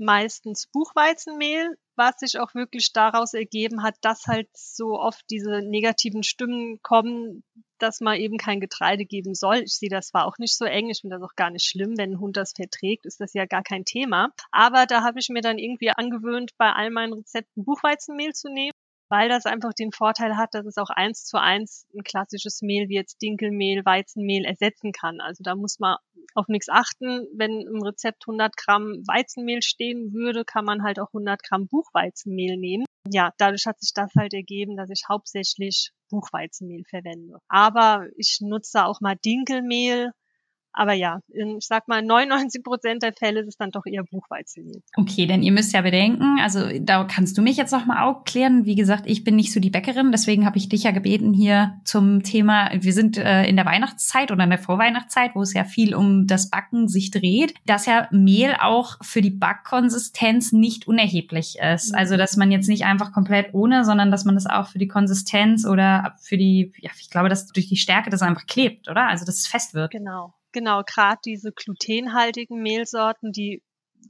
meistens 0.00 0.66
Buchweizenmehl, 0.72 1.76
was 1.96 2.16
sich 2.18 2.38
auch 2.38 2.54
wirklich 2.54 2.92
daraus 2.92 3.34
ergeben 3.34 3.82
hat, 3.82 3.96
dass 4.00 4.26
halt 4.26 4.48
so 4.54 4.98
oft 4.98 5.22
diese 5.30 5.60
negativen 5.62 6.22
Stimmen 6.22 6.80
kommen, 6.82 7.44
dass 7.78 8.00
man 8.00 8.16
eben 8.16 8.38
kein 8.38 8.60
Getreide 8.60 9.04
geben 9.04 9.34
soll. 9.34 9.58
Ich 9.58 9.76
sehe 9.76 9.90
das 9.90 10.08
zwar 10.08 10.26
auch 10.26 10.38
nicht 10.38 10.56
so 10.56 10.64
eng, 10.64 10.88
ich 10.88 11.02
finde 11.02 11.16
das 11.16 11.24
auch 11.24 11.36
gar 11.36 11.50
nicht 11.50 11.66
schlimm, 11.66 11.96
wenn 11.98 12.12
ein 12.12 12.20
Hund 12.20 12.36
das 12.36 12.52
verträgt, 12.54 13.06
ist 13.06 13.20
das 13.20 13.34
ja 13.34 13.46
gar 13.46 13.62
kein 13.62 13.84
Thema. 13.84 14.30
Aber 14.50 14.86
da 14.86 15.02
habe 15.02 15.18
ich 15.18 15.28
mir 15.28 15.42
dann 15.42 15.58
irgendwie 15.58 15.90
angewöhnt, 15.90 16.52
bei 16.58 16.72
all 16.72 16.90
meinen 16.90 17.12
Rezepten 17.12 17.64
Buchweizenmehl 17.64 18.32
zu 18.32 18.48
nehmen 18.48 18.72
weil 19.10 19.28
das 19.28 19.44
einfach 19.44 19.74
den 19.74 19.92
Vorteil 19.92 20.36
hat, 20.36 20.54
dass 20.54 20.64
es 20.64 20.78
auch 20.78 20.88
eins 20.88 21.24
zu 21.24 21.38
eins 21.38 21.86
ein 21.94 22.04
klassisches 22.04 22.62
Mehl 22.62 22.88
wie 22.88 22.94
jetzt 22.94 23.20
Dinkelmehl, 23.20 23.84
Weizenmehl 23.84 24.44
ersetzen 24.44 24.92
kann. 24.92 25.20
Also 25.20 25.42
da 25.42 25.56
muss 25.56 25.80
man 25.80 25.96
auf 26.34 26.46
nichts 26.48 26.68
achten. 26.68 27.26
Wenn 27.34 27.60
im 27.60 27.82
Rezept 27.82 28.22
100 28.26 28.56
Gramm 28.56 29.02
Weizenmehl 29.06 29.62
stehen 29.62 30.12
würde, 30.12 30.44
kann 30.44 30.64
man 30.64 30.82
halt 30.84 31.00
auch 31.00 31.08
100 31.08 31.42
Gramm 31.42 31.66
Buchweizenmehl 31.66 32.56
nehmen. 32.56 32.84
Ja, 33.10 33.32
dadurch 33.38 33.66
hat 33.66 33.80
sich 33.80 33.92
das 33.94 34.12
halt 34.16 34.32
ergeben, 34.32 34.76
dass 34.76 34.90
ich 34.90 35.04
hauptsächlich 35.08 35.90
Buchweizenmehl 36.10 36.84
verwende. 36.88 37.38
Aber 37.48 38.06
ich 38.16 38.38
nutze 38.40 38.84
auch 38.84 39.00
mal 39.00 39.16
Dinkelmehl 39.16 40.12
aber 40.72 40.92
ja, 40.92 41.20
in, 41.28 41.58
ich 41.58 41.66
sag 41.66 41.88
mal, 41.88 42.02
99 42.02 42.62
Prozent 42.62 43.02
der 43.02 43.12
Fälle 43.12 43.40
ist 43.40 43.48
es 43.48 43.56
dann 43.56 43.70
doch 43.70 43.86
eher 43.86 44.04
Buchweizenmehl. 44.04 44.82
Okay, 44.96 45.26
denn 45.26 45.42
ihr 45.42 45.52
müsst 45.52 45.72
ja 45.72 45.82
bedenken, 45.82 46.38
also 46.40 46.60
da 46.80 47.04
kannst 47.04 47.36
du 47.36 47.42
mich 47.42 47.56
jetzt 47.56 47.72
noch 47.72 47.86
mal 47.86 48.04
aufklären. 48.04 48.64
Wie 48.64 48.76
gesagt, 48.76 49.04
ich 49.06 49.24
bin 49.24 49.36
nicht 49.36 49.52
so 49.52 49.60
die 49.60 49.70
Bäckerin, 49.70 50.12
deswegen 50.12 50.46
habe 50.46 50.58
ich 50.58 50.68
dich 50.68 50.84
ja 50.84 50.90
gebeten 50.90 51.32
hier 51.32 51.80
zum 51.84 52.22
Thema, 52.22 52.70
wir 52.72 52.92
sind 52.92 53.18
äh, 53.18 53.44
in 53.46 53.56
der 53.56 53.66
Weihnachtszeit 53.66 54.30
oder 54.30 54.44
in 54.44 54.50
der 54.50 54.58
Vorweihnachtszeit, 54.58 55.34
wo 55.34 55.42
es 55.42 55.54
ja 55.54 55.64
viel 55.64 55.94
um 55.94 56.26
das 56.26 56.50
Backen 56.50 56.88
sich 56.88 57.10
dreht, 57.10 57.54
dass 57.66 57.86
ja 57.86 58.08
Mehl 58.10 58.56
auch 58.60 58.96
für 59.02 59.20
die 59.20 59.30
Backkonsistenz 59.30 60.52
nicht 60.52 60.86
unerheblich 60.86 61.58
ist. 61.58 61.92
Mhm. 61.92 61.98
Also, 61.98 62.16
dass 62.16 62.36
man 62.36 62.50
jetzt 62.50 62.68
nicht 62.68 62.84
einfach 62.84 63.12
komplett 63.12 63.54
ohne, 63.54 63.84
sondern 63.84 64.10
dass 64.10 64.24
man 64.24 64.34
das 64.34 64.46
auch 64.46 64.68
für 64.68 64.78
die 64.78 64.88
Konsistenz 64.88 65.66
oder 65.66 66.16
für 66.20 66.36
die, 66.36 66.72
ja, 66.78 66.90
ich 66.98 67.10
glaube, 67.10 67.28
dass 67.28 67.46
durch 67.48 67.68
die 67.68 67.76
Stärke 67.76 68.10
das 68.10 68.22
einfach 68.22 68.46
klebt, 68.46 68.88
oder? 68.88 69.08
Also, 69.08 69.24
dass 69.24 69.38
es 69.38 69.46
fest 69.46 69.74
wird. 69.74 69.90
Genau. 69.90 70.34
Genau, 70.52 70.82
gerade 70.82 71.20
diese 71.24 71.52
glutenhaltigen 71.52 72.60
Mehlsorten, 72.60 73.32
die 73.32 73.62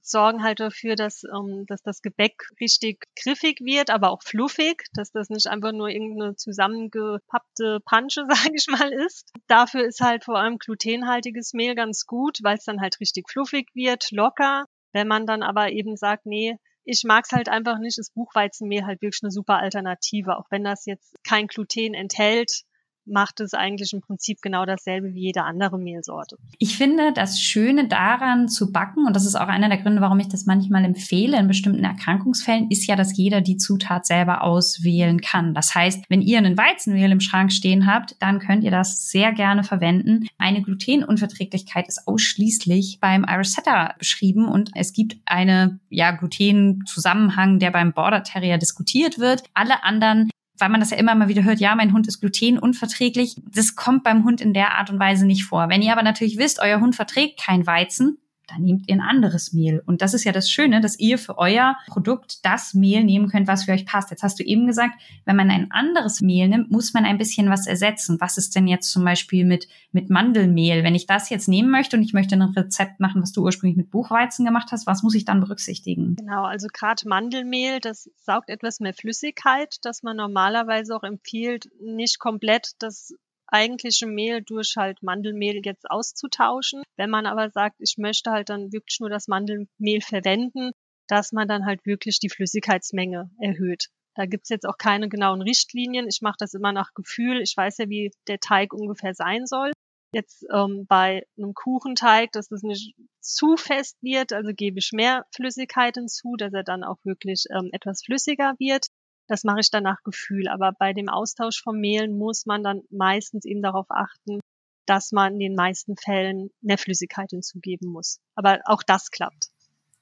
sorgen 0.02 0.42
halt 0.42 0.60
dafür, 0.60 0.96
dass, 0.96 1.22
ähm, 1.24 1.64
dass 1.66 1.82
das 1.82 2.02
Gebäck 2.02 2.42
richtig 2.60 3.04
griffig 3.16 3.60
wird, 3.60 3.90
aber 3.90 4.10
auch 4.10 4.22
fluffig, 4.22 4.84
dass 4.94 5.10
das 5.10 5.28
nicht 5.28 5.46
einfach 5.48 5.72
nur 5.72 5.88
irgendeine 5.88 6.36
zusammengepappte 6.36 7.80
Pansche, 7.84 8.24
sage 8.28 8.54
ich 8.54 8.66
mal, 8.68 8.92
ist. 8.92 9.32
Dafür 9.48 9.84
ist 9.84 10.00
halt 10.00 10.24
vor 10.24 10.38
allem 10.38 10.58
glutenhaltiges 10.58 11.52
Mehl 11.52 11.74
ganz 11.74 12.06
gut, 12.06 12.38
weil 12.42 12.56
es 12.56 12.64
dann 12.64 12.80
halt 12.80 13.00
richtig 13.00 13.28
fluffig 13.28 13.68
wird, 13.74 14.10
locker. 14.10 14.64
Wenn 14.92 15.08
man 15.08 15.26
dann 15.26 15.42
aber 15.42 15.70
eben 15.70 15.96
sagt, 15.96 16.26
nee, 16.26 16.56
ich 16.84 17.02
mag's 17.04 17.32
halt 17.32 17.48
einfach 17.48 17.78
nicht, 17.78 17.98
ist 17.98 18.14
Buchweizenmehl 18.14 18.86
halt 18.86 19.02
wirklich 19.02 19.22
eine 19.22 19.30
super 19.30 19.58
Alternative, 19.58 20.36
auch 20.36 20.46
wenn 20.50 20.64
das 20.64 20.86
jetzt 20.86 21.14
kein 21.24 21.46
Gluten 21.46 21.94
enthält, 21.94 22.62
macht 23.10 23.40
es 23.40 23.54
eigentlich 23.54 23.92
im 23.92 24.00
Prinzip 24.00 24.40
genau 24.42 24.64
dasselbe 24.64 25.14
wie 25.14 25.20
jede 25.20 25.42
andere 25.42 25.78
Mehlsorte. 25.78 26.36
Ich 26.58 26.76
finde 26.76 27.12
das 27.12 27.40
Schöne 27.40 27.88
daran 27.88 28.48
zu 28.48 28.72
backen, 28.72 29.06
und 29.06 29.14
das 29.14 29.26
ist 29.26 29.36
auch 29.36 29.48
einer 29.48 29.68
der 29.68 29.78
Gründe, 29.78 30.00
warum 30.00 30.18
ich 30.20 30.28
das 30.28 30.46
manchmal 30.46 30.84
empfehle 30.84 31.38
in 31.38 31.48
bestimmten 31.48 31.84
Erkrankungsfällen, 31.84 32.70
ist 32.70 32.86
ja, 32.86 32.96
dass 32.96 33.16
jeder 33.16 33.40
die 33.40 33.56
Zutat 33.56 34.06
selber 34.06 34.42
auswählen 34.42 35.20
kann. 35.20 35.54
Das 35.54 35.74
heißt, 35.74 36.04
wenn 36.08 36.22
ihr 36.22 36.38
einen 36.38 36.56
Weizenmehl 36.56 37.10
im 37.10 37.20
Schrank 37.20 37.52
stehen 37.52 37.86
habt, 37.86 38.16
dann 38.20 38.38
könnt 38.38 38.64
ihr 38.64 38.70
das 38.70 39.10
sehr 39.10 39.32
gerne 39.32 39.64
verwenden. 39.64 40.26
Eine 40.38 40.62
Glutenunverträglichkeit 40.62 41.88
ist 41.88 42.06
ausschließlich 42.06 42.98
beim 43.00 43.24
Irisetta 43.24 43.94
beschrieben 43.98 44.48
und 44.48 44.70
es 44.74 44.92
gibt 44.92 45.16
eine 45.26 45.80
ja 45.88 46.12
Gluten-Zusammenhang, 46.12 47.58
der 47.58 47.70
beim 47.70 47.92
Border 47.92 48.22
Terrier 48.22 48.58
diskutiert 48.58 49.18
wird. 49.18 49.44
Alle 49.54 49.84
anderen 49.84 50.30
weil 50.60 50.68
man 50.68 50.80
das 50.80 50.90
ja 50.90 50.96
immer 50.96 51.14
mal 51.14 51.28
wieder 51.28 51.44
hört, 51.44 51.60
ja, 51.60 51.74
mein 51.74 51.92
Hund 51.92 52.06
ist 52.08 52.20
glutenunverträglich. 52.20 53.36
Das 53.52 53.74
kommt 53.74 54.04
beim 54.04 54.24
Hund 54.24 54.40
in 54.40 54.54
der 54.54 54.78
Art 54.78 54.90
und 54.90 54.98
Weise 54.98 55.26
nicht 55.26 55.44
vor. 55.44 55.68
Wenn 55.68 55.82
ihr 55.82 55.92
aber 55.92 56.02
natürlich 56.02 56.38
wisst, 56.38 56.60
euer 56.60 56.80
Hund 56.80 56.96
verträgt 56.96 57.40
kein 57.40 57.66
Weizen, 57.66 58.18
dann 58.50 58.62
nehmt 58.62 58.88
ihr 58.88 58.94
ein 58.94 59.00
anderes 59.00 59.52
Mehl. 59.52 59.82
Und 59.86 60.02
das 60.02 60.14
ist 60.14 60.24
ja 60.24 60.32
das 60.32 60.50
Schöne, 60.50 60.80
dass 60.80 60.98
ihr 60.98 61.18
für 61.18 61.38
euer 61.38 61.76
Produkt 61.86 62.44
das 62.44 62.74
Mehl 62.74 63.04
nehmen 63.04 63.28
könnt, 63.28 63.46
was 63.46 63.64
für 63.64 63.72
euch 63.72 63.86
passt. 63.86 64.10
Jetzt 64.10 64.22
hast 64.22 64.38
du 64.38 64.44
eben 64.44 64.66
gesagt, 64.66 64.94
wenn 65.24 65.36
man 65.36 65.50
ein 65.50 65.70
anderes 65.70 66.20
Mehl 66.20 66.48
nimmt, 66.48 66.70
muss 66.70 66.92
man 66.92 67.04
ein 67.04 67.18
bisschen 67.18 67.50
was 67.50 67.66
ersetzen. 67.66 68.20
Was 68.20 68.38
ist 68.38 68.56
denn 68.56 68.66
jetzt 68.66 68.90
zum 68.90 69.04
Beispiel 69.04 69.44
mit, 69.44 69.68
mit 69.92 70.10
Mandelmehl? 70.10 70.82
Wenn 70.82 70.94
ich 70.94 71.06
das 71.06 71.30
jetzt 71.30 71.48
nehmen 71.48 71.70
möchte 71.70 71.96
und 71.96 72.02
ich 72.02 72.12
möchte 72.12 72.34
ein 72.34 72.42
Rezept 72.42 73.00
machen, 73.00 73.22
was 73.22 73.32
du 73.32 73.42
ursprünglich 73.42 73.76
mit 73.76 73.90
Buchweizen 73.90 74.44
gemacht 74.44 74.72
hast, 74.72 74.86
was 74.86 75.02
muss 75.02 75.14
ich 75.14 75.24
dann 75.24 75.40
berücksichtigen? 75.40 76.16
Genau, 76.16 76.44
also 76.44 76.68
gerade 76.72 77.08
Mandelmehl, 77.08 77.80
das 77.80 78.10
saugt 78.16 78.50
etwas 78.50 78.80
mehr 78.80 78.94
Flüssigkeit, 78.94 79.76
dass 79.82 80.02
man 80.02 80.16
normalerweise 80.16 80.96
auch 80.96 81.04
empfiehlt, 81.04 81.70
nicht 81.80 82.18
komplett 82.18 82.72
das 82.78 83.14
eigentliche 83.52 84.06
Mehl 84.06 84.42
durch 84.42 84.74
halt 84.76 85.02
Mandelmehl 85.02 85.60
jetzt 85.64 85.90
auszutauschen. 85.90 86.82
Wenn 86.96 87.10
man 87.10 87.26
aber 87.26 87.50
sagt, 87.50 87.76
ich 87.80 87.96
möchte 87.98 88.30
halt 88.30 88.48
dann 88.48 88.72
wirklich 88.72 89.00
nur 89.00 89.10
das 89.10 89.28
Mandelmehl 89.28 90.00
verwenden, 90.00 90.72
dass 91.08 91.32
man 91.32 91.48
dann 91.48 91.66
halt 91.66 91.84
wirklich 91.84 92.18
die 92.20 92.28
Flüssigkeitsmenge 92.28 93.30
erhöht. 93.38 93.88
Da 94.14 94.26
gibt's 94.26 94.48
jetzt 94.48 94.66
auch 94.66 94.76
keine 94.76 95.08
genauen 95.08 95.42
Richtlinien. 95.42 96.06
Ich 96.08 96.20
mache 96.20 96.36
das 96.38 96.54
immer 96.54 96.72
nach 96.72 96.94
Gefühl. 96.94 97.40
Ich 97.40 97.56
weiß 97.56 97.78
ja, 97.78 97.88
wie 97.88 98.12
der 98.26 98.38
Teig 98.38 98.72
ungefähr 98.72 99.14
sein 99.14 99.46
soll. 99.46 99.72
Jetzt 100.12 100.44
ähm, 100.52 100.86
bei 100.88 101.24
einem 101.38 101.54
Kuchenteig, 101.54 102.32
dass 102.32 102.48
das 102.48 102.62
nicht 102.62 102.94
zu 103.20 103.56
fest 103.56 103.96
wird, 104.02 104.32
also 104.32 104.50
gebe 104.52 104.78
ich 104.78 104.90
mehr 104.92 105.24
Flüssigkeit 105.34 105.94
hinzu, 105.94 106.34
dass 106.36 106.52
er 106.52 106.64
dann 106.64 106.82
auch 106.82 106.98
wirklich 107.04 107.44
ähm, 107.50 107.70
etwas 107.72 108.02
flüssiger 108.02 108.54
wird. 108.58 108.86
Das 109.30 109.44
mache 109.44 109.60
ich 109.60 109.70
dann 109.70 109.84
nach 109.84 110.02
Gefühl. 110.02 110.48
Aber 110.48 110.72
bei 110.76 110.92
dem 110.92 111.08
Austausch 111.08 111.62
von 111.62 111.78
Mehlen 111.78 112.18
muss 112.18 112.46
man 112.46 112.64
dann 112.64 112.80
meistens 112.90 113.44
eben 113.44 113.62
darauf 113.62 113.86
achten, 113.88 114.40
dass 114.86 115.12
man 115.12 115.34
in 115.34 115.38
den 115.38 115.54
meisten 115.54 115.96
Fällen 115.96 116.50
mehr 116.60 116.78
Flüssigkeit 116.78 117.30
hinzugeben 117.30 117.92
muss. 117.92 118.18
Aber 118.34 118.58
auch 118.64 118.82
das 118.82 119.12
klappt. 119.12 119.46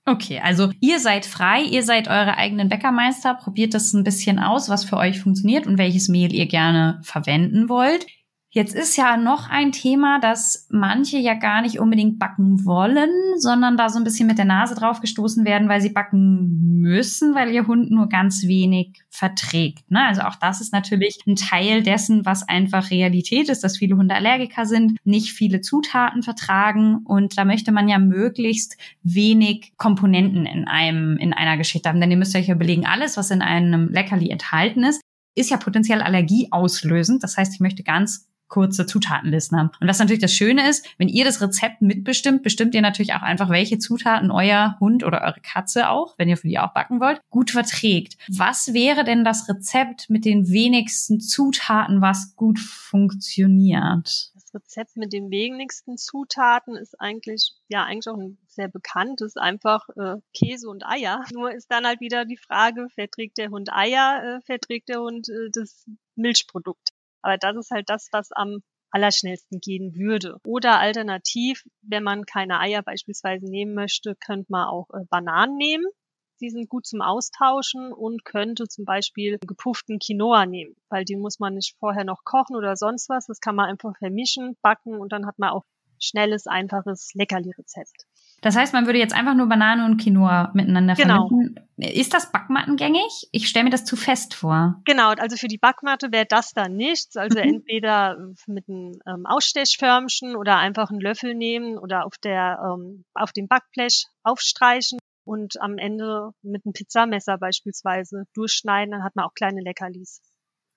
Okay, 0.07 0.41
also 0.43 0.73
ihr 0.81 0.99
seid 0.99 1.27
frei, 1.27 1.61
ihr 1.61 1.83
seid 1.83 2.09
eure 2.09 2.39
eigenen 2.39 2.71
Bäckermeister, 2.71 3.35
probiert 3.35 3.75
das 3.75 3.93
ein 3.93 4.05
bisschen 4.05 4.39
aus, 4.39 4.71
was 4.71 4.85
für 4.85 4.97
euch 4.97 5.21
funktioniert 5.21 5.67
und 5.67 5.77
welches 5.77 6.09
Mehl 6.09 6.33
ihr 6.33 6.47
gerne 6.47 6.99
verwenden 7.03 7.69
wollt. 7.69 8.07
Jetzt 8.51 8.75
ist 8.75 8.97
ja 8.97 9.19
noch 9.19 9.51
ein 9.51 9.73
Thema, 9.73 10.21
dass 10.21 10.67
manche 10.71 11.19
ja 11.19 11.35
gar 11.35 11.61
nicht 11.61 11.79
unbedingt 11.79 12.19
backen 12.19 12.65
wollen, 12.65 13.11
sondern 13.37 13.77
da 13.77 13.91
so 13.91 13.99
ein 13.99 14.05
bisschen 14.05 14.27
mit 14.27 14.39
der 14.39 14.47
Nase 14.47 14.75
drauf 14.75 15.01
gestoßen 15.01 15.45
werden, 15.45 15.69
weil 15.69 15.83
sie 15.83 15.91
backen 15.91 16.81
müssen, 16.81 17.35
weil 17.35 17.51
ihr 17.51 17.67
Hund 17.67 17.91
nur 17.91 18.09
ganz 18.09 18.47
wenig 18.47 19.03
verträgt. 19.11 19.91
Ne? 19.91 20.03
Also 20.03 20.23
auch 20.23 20.37
das 20.37 20.63
ist 20.63 20.73
natürlich 20.73 21.19
ein 21.27 21.37
Teil 21.37 21.83
dessen, 21.83 22.25
was 22.25 22.49
einfach 22.49 22.91
Realität 22.91 23.51
ist, 23.51 23.63
dass 23.65 23.77
viele 23.77 23.97
Hunde 23.97 24.15
Allergiker 24.15 24.65
sind, 24.65 24.97
nicht 25.05 25.33
viele 25.33 25.61
Zutaten 25.61 26.23
vertragen 26.23 27.01
und 27.05 27.37
da 27.37 27.45
möchte 27.45 27.71
man 27.71 27.87
ja 27.87 27.99
möglichst 27.99 28.79
wenig 29.03 29.75
Komponenten 29.77 30.47
in 30.47 30.67
einem, 30.67 31.19
in 31.19 31.35
einer 31.35 31.59
Geschichte 31.59 31.91
haben. 31.91 32.01
Denn 32.01 32.11
ihr 32.11 32.17
müsst 32.17 32.35
euch 32.35 32.49
überlegen, 32.49 32.87
alles, 32.87 33.19
was 33.19 33.31
in 33.31 33.43
einem 33.43 33.91
Leckerli 33.91 34.31
enthalten 34.31 34.85
ist, 34.85 35.03
ist 35.35 35.51
ja 35.51 35.57
potenziell 35.57 36.01
Allergie 36.01 36.49
auslösend. 36.51 37.23
Das 37.23 37.37
heißt, 37.37 37.55
ich 37.55 37.61
möchte 37.61 37.83
ganz 37.83 38.28
kurze 38.49 38.87
Zutatenlisten 38.87 39.59
haben. 39.59 39.71
Und 39.81 39.89
was 39.89 39.99
natürlich 39.99 40.23
das 40.23 40.33
Schöne 40.33 40.69
ist, 40.69 40.87
wenn 40.99 41.09
ihr 41.09 41.25
das 41.25 41.41
Rezept 41.41 41.83
mitbestimmt, 41.83 42.43
bestimmt 42.43 42.75
ihr 42.75 42.83
natürlich 42.83 43.15
auch 43.15 43.23
einfach, 43.23 43.51
welche 43.51 43.79
Zutaten 43.79 44.31
euer 44.31 44.77
Hund 44.81 45.05
oder 45.05 45.23
eure 45.23 45.41
Katze 45.41 45.91
auch, 45.91 46.15
wenn 46.19 46.29
ihr 46.29 46.37
für 46.37 46.49
die 46.49 46.59
auch 46.59 46.73
backen 46.73 47.01
wollt, 47.01 47.21
gut 47.31 47.51
verträgt. 47.51 48.17
Was 48.29 48.73
wäre 48.75 49.05
denn 49.05 49.25
das 49.25 49.49
Rezept 49.49 50.11
mit 50.11 50.25
den 50.25 50.49
wenigsten 50.49 51.21
Zutaten, 51.21 52.01
was 52.01 52.35
gut 52.37 52.59
funktioniert? 52.59 54.33
Das 54.35 54.55
Rezept 54.55 54.97
mit 54.97 55.13
den 55.13 55.31
wenigsten 55.31 55.99
Zutaten 55.99 56.77
ist 56.77 56.99
eigentlich, 57.01 57.53
ja, 57.69 57.85
eigentlich 57.85 58.09
auch 58.09 58.19
ein 58.19 58.39
sehr 58.47 58.69
bekanntes, 58.69 59.37
einfach 59.37 59.89
äh, 59.91 60.17
Käse 60.33 60.69
und 60.69 60.87
Eier. 60.87 61.25
Nur 61.33 61.53
ist 61.53 61.71
dann 61.71 61.87
halt 61.87 62.01
wieder 62.01 62.25
die 62.25 62.39
Frage, 62.39 62.89
verträgt 62.95 63.39
der 63.39 63.51
Hund 63.51 63.73
Eier, 63.73 64.39
äh, 64.39 64.41
verträgt 64.45 64.89
der 64.89 65.01
Hund 65.01 65.29
äh, 65.29 65.51
das 65.53 65.87
Milchprodukt? 66.17 66.91
Aber 67.23 67.37
das 67.39 67.57
ist 67.57 67.71
halt 67.71 67.89
das, 67.89 68.09
was 68.13 68.33
am 68.33 68.63
allerschnellsten 68.91 69.61
gehen 69.61 69.95
würde. 69.95 70.39
Oder 70.45 70.79
alternativ, 70.79 71.65
wenn 71.83 72.03
man 72.03 72.25
keine 72.25 72.61
Eier 72.61 72.83
beispielsweise 72.83 73.47
nehmen 73.47 73.75
möchte, 73.75 74.17
könnte 74.17 74.47
man 74.51 74.69
auch 74.69 74.89
äh, 74.93 75.05
Bananen 75.11 75.57
nehmen. 75.57 75.85
Die 76.41 76.51
sind 76.51 76.69
gut 76.69 76.87
zum 76.87 77.03
Austauschen 77.03 77.93
und 77.93 78.25
könnte 78.25 78.69
zum 78.69 78.85
Beispiel 78.85 79.39
gepufften 79.41 79.99
Quinoa 79.99 80.47
nehmen, 80.47 80.77
weil 80.89 81.05
den 81.05 81.21
muss 81.21 81.41
man 81.41 81.55
nicht 81.55 81.77
vorher 81.81 82.05
noch 82.05 82.23
kochen 82.25 82.55
oder 82.55 82.77
sonst 82.77 83.09
was. 83.09 83.27
Das 83.27 83.41
kann 83.41 83.57
man 83.57 83.67
einfach 83.67 83.97
vermischen, 83.99 84.57
backen 84.63 84.95
und 84.95 85.13
dann 85.13 85.27
hat 85.27 85.39
man 85.39 85.51
auch 85.51 85.65
schnelles, 85.99 86.47
einfaches 86.47 87.11
Leckerli-Rezept. 87.15 88.08
Das 88.41 88.57
heißt, 88.57 88.73
man 88.73 88.87
würde 88.87 88.99
jetzt 88.99 89.15
einfach 89.15 89.35
nur 89.35 89.49
Banane 89.49 89.85
und 89.85 90.01
Quinoa 90.01 90.51
miteinander 90.55 90.95
genau. 90.95 91.29
vermischen. 91.29 91.61
Ist 91.77 92.15
das 92.15 92.31
Backmattengängig? 92.31 93.29
Ich 93.33 93.49
stelle 93.49 93.65
mir 93.65 93.71
das 93.71 93.85
zu 93.85 93.97
fest 93.97 94.35
vor. 94.35 94.81
Genau, 94.85 95.11
also 95.11 95.37
für 95.37 95.49
die 95.49 95.59
Backmatte 95.59 96.13
wäre 96.13 96.27
das 96.29 96.53
dann 96.53 96.77
nichts. 96.77 97.17
Also 97.17 97.39
mhm. 97.39 97.49
entweder 97.49 98.17
mit 98.47 98.69
einem 98.69 98.93
ähm, 99.07 99.27
Ausstechförmchen 99.27 100.37
oder 100.37 100.59
einfach 100.59 100.91
einen 100.91 101.01
Löffel 101.01 101.35
nehmen 101.35 101.79
oder 101.79 102.07
auf 102.07 102.15
der 102.23 102.59
ähm, 102.65 103.05
auf 103.15 103.33
dem 103.33 103.49
Backblech 103.49 104.07
aufstreichen 104.23 104.99
und 105.25 105.61
am 105.61 105.79
Ende 105.79 106.31
mit 106.43 106.65
einem 106.65 106.73
Pizzamesser 106.73 107.39
beispielsweise 107.39 108.25
durchschneiden. 108.35 108.93
Dann 108.93 109.05
hat 109.05 109.17
man 109.17 109.25
auch 109.25 109.35
kleine 109.35 109.61
Leckerlis. 109.61 110.21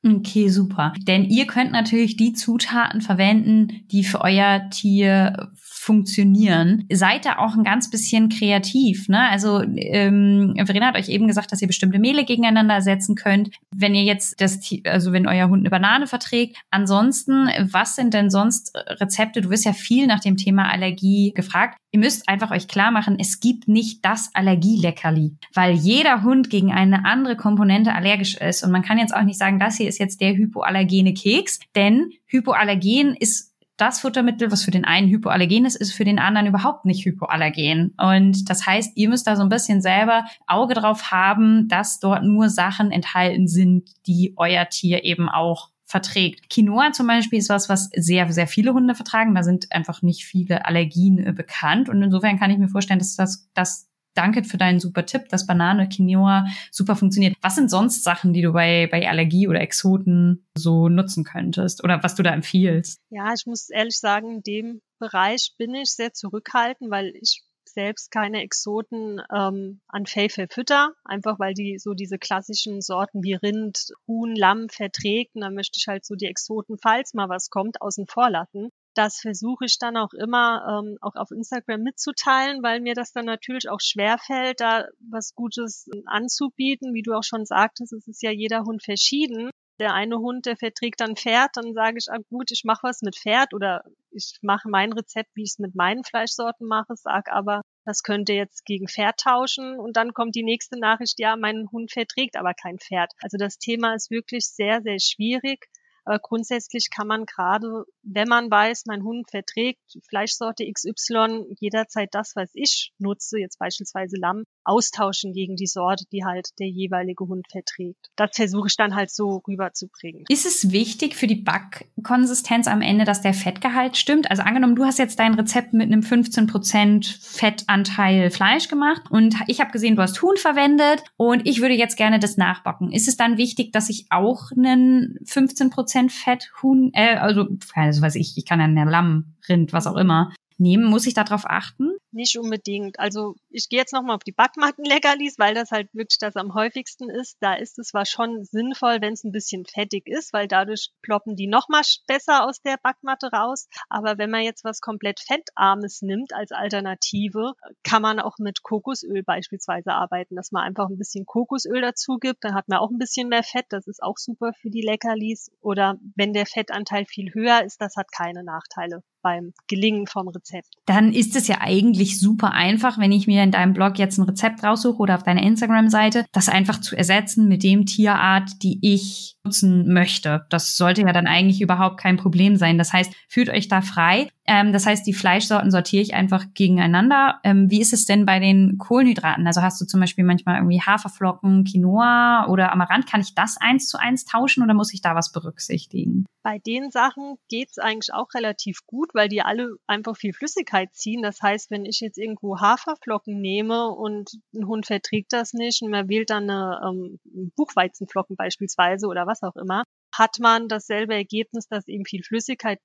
Okay, 0.04 0.50
super. 0.50 0.94
Denn 1.08 1.26
ihr 1.26 1.46
könnt 1.46 1.72
natürlich 1.72 2.18
die 2.18 2.34
Zutaten 2.34 3.02
verwenden, 3.02 3.84
die 3.92 4.04
für 4.04 4.22
euer 4.22 4.68
Tier 4.72 5.52
funktionieren. 5.82 6.86
Seid 6.92 7.26
da 7.26 7.38
auch 7.38 7.56
ein 7.56 7.64
ganz 7.64 7.90
bisschen 7.90 8.30
kreativ. 8.30 9.10
Ne? 9.10 9.30
Also 9.30 9.62
ähm, 9.62 10.54
Verena 10.66 10.88
hat 10.88 10.96
euch 10.96 11.10
eben 11.10 11.28
gesagt, 11.28 11.52
dass 11.52 11.62
ihr 11.62 11.68
bestimmte 11.68 11.98
Mehle 12.00 12.24
gegeneinander 12.24 12.82
setzen 12.82 13.16
könnt. 13.16 13.50
Wenn 13.76 13.96
ihr 13.96 14.04
jetzt 14.04 14.42
das, 14.42 14.60
also 14.86 15.12
wenn 15.12 15.28
euer 15.28 15.50
Hund 15.50 15.62
eine 15.62 15.72
Banane 15.72 16.06
verträgt. 16.06 16.58
Ansonsten, 16.70 17.50
was 17.72 17.96
sind 17.96 18.14
denn 18.14 18.30
sonst 18.30 18.74
Rezepte? 18.76 19.42
Du 19.42 19.50
wirst 19.50 19.66
ja 19.66 19.74
viel 19.74 20.06
nach 20.08 20.20
dem 20.20 20.38
Thema 20.38 20.72
Allergie 20.72 21.32
gefragt. 21.36 21.78
Ihr 21.94 22.00
müsst 22.00 22.30
einfach 22.30 22.52
euch 22.52 22.70
klar 22.70 22.90
machen, 22.90 23.18
es 23.20 23.42
gibt 23.42 23.68
nicht 23.68 24.06
das 24.06 24.30
Allergieleckerli, 24.34 25.36
weil 25.54 25.74
jeder 25.74 26.24
Hund 26.24 26.50
gegen 26.50 26.72
eine 26.72 27.04
andere 27.06 27.36
Komponente 27.36 27.94
allergisch 27.94 28.38
ist. 28.38 28.64
Und 28.64 28.72
man 28.72 28.82
kann 28.82 28.98
jetzt 28.98 29.14
auch 29.14 29.24
nicht 29.24 29.38
sagen, 29.38 29.60
das 29.60 29.76
hier 29.76 29.90
ist 29.90 30.00
jetzt 30.00 30.22
der 30.22 30.34
hypoallergene 30.34 31.14
Keks, 31.14 31.60
denn 31.76 32.12
Hypoallergen 32.28 33.16
ist 33.18 33.52
das 33.76 34.00
Futtermittel, 34.00 34.52
was 34.52 34.64
für 34.64 34.72
den 34.72 34.86
einen 34.86 35.10
hypoallergen 35.10 35.66
ist, 35.66 35.76
ist 35.76 35.94
für 35.94 36.06
den 36.06 36.20
anderen 36.20 36.48
überhaupt 36.48 36.86
nicht 36.86 37.04
hypoallergen. 37.04 37.94
Und 37.98 38.50
das 38.50 38.66
heißt, 38.66 38.96
ihr 38.96 39.10
müsst 39.10 39.26
da 39.28 39.36
so 39.36 39.42
ein 39.42 39.50
bisschen 39.50 39.82
selber 39.82 40.24
Auge 40.46 40.76
drauf 40.76 41.12
haben, 41.12 41.68
dass 41.68 42.00
dort 42.00 42.24
nur 42.24 42.50
Sachen 42.50 42.92
enthalten 42.92 43.48
sind, 43.48 43.90
die 44.06 44.34
euer 44.38 44.70
Tier 44.70 45.04
eben 45.04 45.28
auch 45.28 45.72
verträgt. 45.92 46.50
Quinoa 46.50 46.92
zum 46.94 47.06
Beispiel 47.06 47.40
ist 47.40 47.50
was, 47.50 47.70
was 47.70 47.90
sehr, 47.96 48.32
sehr 48.32 48.48
viele 48.48 48.74
Hunde 48.74 48.96
vertragen. 48.96 49.36
Da 49.36 49.44
sind 49.44 49.72
einfach 49.72 50.02
nicht 50.02 50.26
viele 50.26 50.66
Allergien 50.66 51.20
äh, 51.20 51.34
bekannt. 51.34 51.90
Und 51.90 52.02
insofern 52.02 52.40
kann 52.40 52.50
ich 52.50 52.58
mir 52.58 52.70
vorstellen, 52.70 53.00
dass 53.00 53.16
das, 53.16 53.50
das 53.54 53.88
Danke 54.14 54.44
für 54.44 54.58
deinen 54.58 54.82
super 54.82 55.06
Tipp, 55.06 55.30
dass 55.30 55.48
Banane, 55.48 55.88
Quinoa 55.88 56.46
super 56.70 56.98
funktioniert. 56.98 57.36
Was 57.42 57.56
sind 57.56 57.70
sonst 57.70 58.04
Sachen, 58.04 58.34
die 58.34 58.42
du 58.42 58.52
bei, 58.52 58.90
bei 58.92 59.08
Allergie 59.08 59.48
oder 59.48 59.62
Exoten 59.62 60.46
so 60.58 60.90
nutzen 60.90 61.24
könntest 61.24 61.82
oder 61.84 62.04
was 62.04 62.16
du 62.16 62.24
da 62.24 62.34
empfiehlst? 62.34 63.00
Ja, 63.10 63.32
ich 63.34 63.46
muss 63.46 63.70
ehrlich 63.70 63.98
sagen, 63.98 64.32
in 64.32 64.42
dem 64.42 64.82
Bereich 65.00 65.54
bin 65.58 65.74
ich 65.76 65.94
sehr 65.94 66.12
zurückhaltend, 66.12 66.92
weil 66.92 67.14
ich 67.22 67.42
selbst 67.74 68.12
keine 68.12 68.42
Exoten 68.42 69.22
ähm, 69.34 69.82
an 69.88 70.06
Fell 70.06 70.30
verfütter, 70.30 70.94
einfach 71.04 71.40
weil 71.40 71.54
die 71.54 71.78
so 71.78 71.94
diese 71.94 72.18
klassischen 72.18 72.82
Sorten 72.82 73.24
wie 73.24 73.34
Rind, 73.34 73.94
Huhn, 74.08 74.36
Lamm 74.36 74.70
verträgt. 74.70 75.36
Und 75.36 75.42
dann 75.42 75.56
möchte 75.56 75.78
ich 75.78 75.88
halt 75.88 76.06
so 76.06 76.16
die 76.16 76.28
Exoten, 76.28 76.78
falls 76.78 77.14
mal 77.14 77.30
was 77.30 77.50
kommt, 77.50 77.82
außen 77.82 78.08
vor 78.08 78.30
lassen 78.30 78.70
das 78.94 79.20
versuche 79.20 79.66
ich 79.66 79.78
dann 79.80 79.98
auch 79.98 80.14
immer 80.14 80.84
ähm, 80.84 80.98
auch 81.02 81.16
auf 81.16 81.32
Instagram 81.32 81.82
mitzuteilen, 81.82 82.62
weil 82.62 82.82
mir 82.82 82.94
das 82.94 83.12
dann 83.12 83.26
natürlich 83.26 83.70
auch 83.70 83.80
schwer 83.80 84.18
fällt, 84.18 84.60
da 84.60 84.86
was 85.00 85.34
Gutes 85.34 85.88
anzubieten. 86.06 86.94
Wie 86.94 87.02
du 87.02 87.14
auch 87.14 87.24
schon 87.24 87.46
sagtest, 87.46 87.94
es 87.94 88.08
ist 88.08 88.22
ja 88.22 88.32
jeder 88.32 88.64
Hund 88.64 88.84
verschieden. 88.84 89.50
Der 89.82 89.96
eine 89.96 90.20
Hund, 90.20 90.46
der 90.46 90.58
verträgt 90.58 91.02
dann 91.02 91.16
Pferd, 91.16 91.50
dann 91.56 91.74
sage 91.74 91.98
ich, 91.98 92.06
ah, 92.12 92.20
gut, 92.30 92.52
ich 92.52 92.62
mache 92.66 92.84
was 92.84 93.02
mit 93.02 93.16
Pferd 93.18 93.52
oder 93.56 93.84
ich 94.12 94.38
mache 94.44 94.70
mein 94.70 94.94
Rezept, 94.94 95.32
wie 95.34 95.42
ich 95.42 95.54
es 95.54 95.58
mit 95.58 95.74
meinen 95.74 96.04
Fleischsorten 96.04 96.68
mache, 96.68 96.94
sag 96.96 97.32
aber, 97.32 97.64
das 97.84 98.04
könnte 98.04 98.34
jetzt 98.34 98.64
gegen 98.64 98.88
Pferd 98.88 99.20
tauschen 99.20 99.80
und 99.80 99.98
dann 99.98 100.14
kommt 100.14 100.36
die 100.36 100.44
nächste 100.44 100.80
Nachricht, 100.80 101.20
ja, 101.20 101.36
mein 101.36 101.68
Hund 101.72 101.92
verträgt 101.92 102.36
aber 102.36 102.54
kein 102.54 102.78
Pferd. 102.78 103.12
Also 103.24 103.38
das 103.38 103.58
Thema 103.58 103.96
ist 103.96 104.12
wirklich 104.12 104.46
sehr, 104.46 104.84
sehr 104.84 105.00
schwierig. 105.00 105.66
Aber 106.06 106.20
grundsätzlich 106.20 106.90
kann 106.90 107.08
man 107.08 107.26
gerade, 107.26 107.86
wenn 108.04 108.28
man 108.28 108.50
weiß, 108.50 108.84
mein 108.88 109.04
Hund 109.04 109.30
verträgt 109.30 109.80
Fleischsorte 110.08 110.66
XY, 110.72 111.56
jederzeit 111.60 112.10
das, 112.14 112.36
was 112.36 112.50
ich 112.54 112.92
nutze, 112.98 113.40
jetzt 113.40 113.60
beispielsweise 113.60 114.18
Lamm, 114.18 114.44
austauschen 114.64 115.34
gegen 115.34 115.56
die 115.56 115.68
Sorte, 115.68 116.06
die 116.12 116.26
halt 116.26 116.50
der 116.60 116.68
jeweilige 116.68 117.26
Hund 117.26 117.48
verträgt. 117.52 118.10
Das 118.16 118.32
versuche 118.34 118.68
ich 118.68 118.76
dann 118.76 118.96
halt 118.96 119.12
so 119.12 119.42
rüberzubringen. 119.48 120.26
Ist 120.30 120.46
es 120.46 120.72
wichtig 120.72 121.16
für 121.16 121.28
die 121.28 121.36
Backkonsistenz 121.36 122.68
am 122.68 122.82
Ende, 122.82 123.06
dass 123.06 123.22
der 123.22 123.34
Fettgehalt 123.34 123.98
stimmt? 123.98 124.30
Also 124.30 124.44
angenommen, 124.44 124.76
du 124.76 124.86
hast 124.86 125.00
jetzt 125.00 125.20
dein 125.20 125.36
Rezept 125.36 125.74
mit 125.74 125.92
einem 125.92 126.02
15% 126.02 127.22
Fettanteil 127.22 128.32
Fleisch 128.32 128.68
gemacht 128.68 129.04
und 129.10 129.36
ich 129.48 129.60
habe 129.60 129.72
gesehen, 129.72 129.96
du 129.96 130.02
hast 130.02 130.22
Huhn 130.22 130.38
verwendet 130.38 131.04
und 131.18 131.48
ich 131.48 131.62
würde 131.62 131.76
jetzt 131.76 131.98
gerne 131.98 132.20
das 132.20 132.38
nachbacken. 132.38 132.92
Ist 132.92 133.08
es 133.08 133.18
dann 133.18 133.38
wichtig, 133.38 133.72
dass 133.72 133.90
ich 133.90 134.08
auch 134.10 134.52
einen 134.52 135.18
15% 135.26 135.91
Fett 136.10 136.52
Huhn, 136.62 136.92
äh, 136.94 137.16
also, 137.16 137.48
also 137.76 138.02
weiß 138.02 138.16
ich, 138.16 138.38
ich 138.38 138.46
kann 138.46 138.60
ja 138.60 138.66
eine 138.66 138.90
Lamm, 138.90 139.36
Rind, 139.48 139.74
was 139.74 139.88
auch 139.88 139.98
immer, 139.98 140.34
nehmen? 140.58 140.86
Muss 140.86 141.08
ich 141.08 141.14
darauf 141.14 141.44
achten? 141.46 141.92
Nicht 142.12 142.38
unbedingt. 142.38 143.00
Also 143.00 143.36
ich 143.50 143.70
gehe 143.70 143.80
jetzt 143.80 143.94
nochmal 143.94 144.16
auf 144.16 144.24
die 144.24 144.34
Backmatten-Leckerlis, 144.34 145.40
weil 145.40 145.54
das 145.54 145.72
halt 145.72 145.94
wirklich 145.94 146.18
das 146.20 146.36
am 146.36 146.54
häufigsten 146.54 147.10
ist. 147.10 147.38
Da 147.40 147.54
ist 147.54 147.80
es 147.80 147.90
zwar 147.90 148.06
schon 148.06 148.44
sinnvoll, 148.44 148.98
wenn 149.02 149.14
es 149.14 149.24
ein 149.24 149.32
bisschen 149.32 149.66
fettig 149.66 150.08
ist, 150.08 150.34
weil 150.34 150.48
dadurch 150.48 150.90
ploppen 151.02 151.36
die 151.36 151.48
nochmal 151.48 151.84
besser 152.08 152.46
aus 152.46 152.62
der 152.62 152.78
Backmatte 152.82 153.28
raus. 153.32 153.68
Aber 153.90 154.18
wenn 154.18 154.30
man 154.30 154.44
jetzt 154.44 154.64
was 154.64 154.82
komplett 154.82 155.20
Fettarmes 155.20 156.02
nimmt 156.02 156.34
als 156.34 156.52
Alternative, 156.52 157.54
kann 157.84 158.02
man 158.02 158.20
auch 158.20 158.38
mit 158.40 158.62
Kokosöl 158.62 159.24
beispielsweise 159.24 159.94
arbeiten, 159.94 160.36
dass 160.36 160.52
man 160.52 160.64
einfach 160.64 160.90
ein 160.90 160.98
bisschen 160.98 161.26
Kokosöl 161.26 161.82
dazu 161.82 162.18
gibt. 162.18 162.44
Dann 162.44 162.56
hat 162.56 162.68
man 162.68 162.80
auch 162.80 162.90
ein 162.90 162.98
bisschen 162.98 163.30
mehr 163.30 163.44
Fett. 163.44 163.66
Das 163.70 163.88
ist 163.88 164.04
auch 164.04 164.18
super 164.18 164.52
für 164.54 164.70
die 164.70 164.82
Leckerlis. 164.82 165.52
Oder 165.62 165.98
wenn 166.16 166.34
der 166.34 166.46
Fettanteil 166.46 167.06
viel 167.06 167.34
höher 167.34 167.64
ist, 167.64 167.80
das 167.80 167.96
hat 167.96 168.12
keine 168.12 168.44
Nachteile 168.44 169.02
beim 169.22 169.54
Gelingen 169.68 170.08
vom 170.08 170.28
Rezept. 170.28 170.68
Dann 170.86 171.14
ist 171.14 171.36
es 171.36 171.48
ja 171.48 171.58
eigentlich 171.60 172.01
super 172.06 172.52
einfach, 172.52 172.98
wenn 172.98 173.12
ich 173.12 173.28
mir 173.28 173.44
in 173.44 173.52
deinem 173.52 173.74
Blog 173.74 174.00
jetzt 174.00 174.18
ein 174.18 174.24
Rezept 174.24 174.64
raussuche 174.64 174.98
oder 174.98 175.16
auf 175.16 175.24
deiner 175.24 175.44
Instagram-Seite, 175.44 176.26
das 176.32 176.50
einfach 176.50 176.82
zu 176.82 176.96
ersetzen 176.96 177.48
mit 177.48 177.64
dem 177.64 177.86
Tierart, 177.86 178.50
die 178.64 178.80
ich 178.82 179.36
nutzen 179.44 179.92
möchte. 179.92 180.46
Das 180.50 180.78
sollte 180.78 181.02
ja 181.02 181.14
dann 181.14 181.28
eigentlich 181.28 181.62
überhaupt 181.62 182.00
kein 182.00 182.18
Problem 182.18 182.56
sein. 182.56 182.78
Das 182.78 182.94
heißt, 182.94 183.14
fühlt 183.28 183.50
euch 183.50 183.68
da 183.68 183.82
frei. 183.82 184.30
Ähm, 184.48 184.74
das 184.74 184.86
heißt, 184.86 185.06
die 185.06 185.14
Fleischsorten 185.14 185.72
sortiere 185.72 186.02
ich 186.02 186.14
einfach 186.14 186.46
gegeneinander. 186.54 187.40
Ähm, 187.44 187.70
wie 187.70 187.80
ist 187.80 187.94
es 187.94 188.06
denn 188.06 188.26
bei 188.26 188.40
den 188.40 188.78
Kohlenhydraten? 188.80 189.46
Also 189.46 189.62
hast 189.62 189.80
du 189.80 189.86
zum 189.86 190.00
Beispiel 190.00 190.24
manchmal 190.24 190.58
irgendwie 190.58 190.82
Haferflocken, 190.82 191.64
Quinoa 191.64 192.48
oder 192.50 192.72
Amaranth. 192.72 193.08
Kann 193.08 193.22
ich 193.22 193.36
das 193.36 193.58
eins 193.60 193.88
zu 193.88 194.00
eins 194.00 194.26
tauschen 194.26 194.64
oder 194.64 194.74
muss 194.74 194.94
ich 194.94 195.02
da 195.02 195.16
was 195.16 195.32
berücksichtigen? 195.32 196.26
Bei 196.44 196.58
den 196.58 196.90
Sachen 196.90 197.36
geht's 197.50 197.78
eigentlich 197.78 198.14
auch 198.14 198.34
relativ 198.34 198.80
gut, 198.88 199.10
weil 199.14 199.30
die 199.30 199.44
alle 199.44 199.76
einfach 199.86 200.18
viel 200.18 200.34
Flüssigkeit 200.34 200.90
ziehen. 200.96 201.22
Das 201.22 201.40
heißt, 201.42 201.70
wenn 201.70 201.86
ich 201.86 202.00
jetzt 202.00 202.18
irgendwo 202.18 202.60
Haferflocken 202.60 203.40
nehme 203.40 203.90
und 203.90 204.32
ein 204.56 204.66
Hund 204.66 204.88
verträgt 204.88 205.34
das 205.34 205.54
nicht 205.54 205.84
und 205.84 205.92
man 205.92 206.10
wählt 206.10 206.32
dann 206.32 206.50
eine 206.50 206.82
ähm, 206.84 207.20
Buchweizenflocken 207.56 208.36
beispielsweise 208.36 209.06
oder 209.06 209.28
was 209.28 209.44
auch 209.44 209.56
immer, 209.56 209.84
hat 210.14 210.40
man 210.40 210.68
dasselbe 210.68 211.14
Ergebnis, 211.14 211.68
dass 211.68 211.88
eben 211.88 212.06
viel 212.06 212.24
Flüssigkeit 212.24 212.80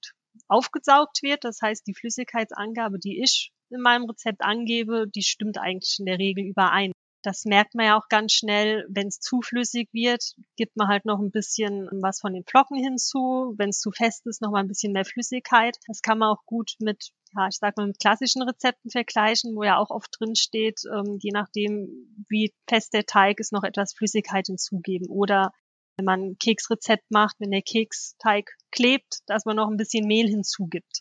aufgesaugt 0.48 1.22
wird. 1.22 1.44
Das 1.44 1.60
heißt, 1.62 1.86
die 1.86 1.94
Flüssigkeitsangabe, 1.94 2.98
die 2.98 3.22
ich 3.22 3.52
in 3.70 3.80
meinem 3.80 4.04
Rezept 4.04 4.42
angebe, 4.42 5.06
die 5.08 5.22
stimmt 5.22 5.58
eigentlich 5.58 5.96
in 5.98 6.06
der 6.06 6.18
Regel 6.18 6.44
überein. 6.44 6.92
Das 7.26 7.44
merkt 7.44 7.74
man 7.74 7.86
ja 7.86 7.98
auch 7.98 8.08
ganz 8.08 8.34
schnell, 8.34 8.86
wenn 8.88 9.08
es 9.08 9.18
zu 9.18 9.40
flüssig 9.42 9.88
wird, 9.92 10.22
gibt 10.56 10.76
man 10.76 10.86
halt 10.86 11.04
noch 11.06 11.18
ein 11.18 11.32
bisschen 11.32 11.88
was 12.00 12.20
von 12.20 12.32
den 12.32 12.44
Flocken 12.44 12.78
hinzu. 12.78 13.52
Wenn 13.56 13.70
es 13.70 13.80
zu 13.80 13.90
fest 13.90 14.24
ist, 14.28 14.40
noch 14.42 14.52
mal 14.52 14.60
ein 14.60 14.68
bisschen 14.68 14.92
mehr 14.92 15.04
Flüssigkeit. 15.04 15.76
Das 15.88 16.02
kann 16.02 16.18
man 16.18 16.28
auch 16.28 16.44
gut 16.46 16.76
mit, 16.78 17.10
ja, 17.36 17.48
ich 17.48 17.56
sag 17.56 17.76
mal, 17.76 17.88
mit 17.88 17.98
klassischen 17.98 18.42
Rezepten 18.42 18.92
vergleichen, 18.92 19.56
wo 19.56 19.64
ja 19.64 19.76
auch 19.76 19.90
oft 19.90 20.14
drin 20.16 20.36
steht, 20.36 20.82
ähm, 20.94 21.18
je 21.20 21.32
nachdem, 21.32 21.88
wie 22.28 22.54
fest 22.68 22.94
der 22.94 23.06
Teig 23.06 23.40
ist, 23.40 23.52
noch 23.52 23.64
etwas 23.64 23.94
Flüssigkeit 23.94 24.46
hinzugeben. 24.46 25.08
Oder 25.08 25.50
wenn 25.96 26.04
man 26.04 26.20
ein 26.20 26.38
Keksrezept 26.38 27.10
macht, 27.10 27.36
wenn 27.38 27.50
der 27.50 27.62
Keksteig 27.62 28.50
klebt, 28.70 29.20
dass 29.26 29.44
man 29.44 29.56
noch 29.56 29.68
ein 29.68 29.76
bisschen 29.76 30.06
Mehl 30.06 30.28
hinzugibt. 30.28 31.00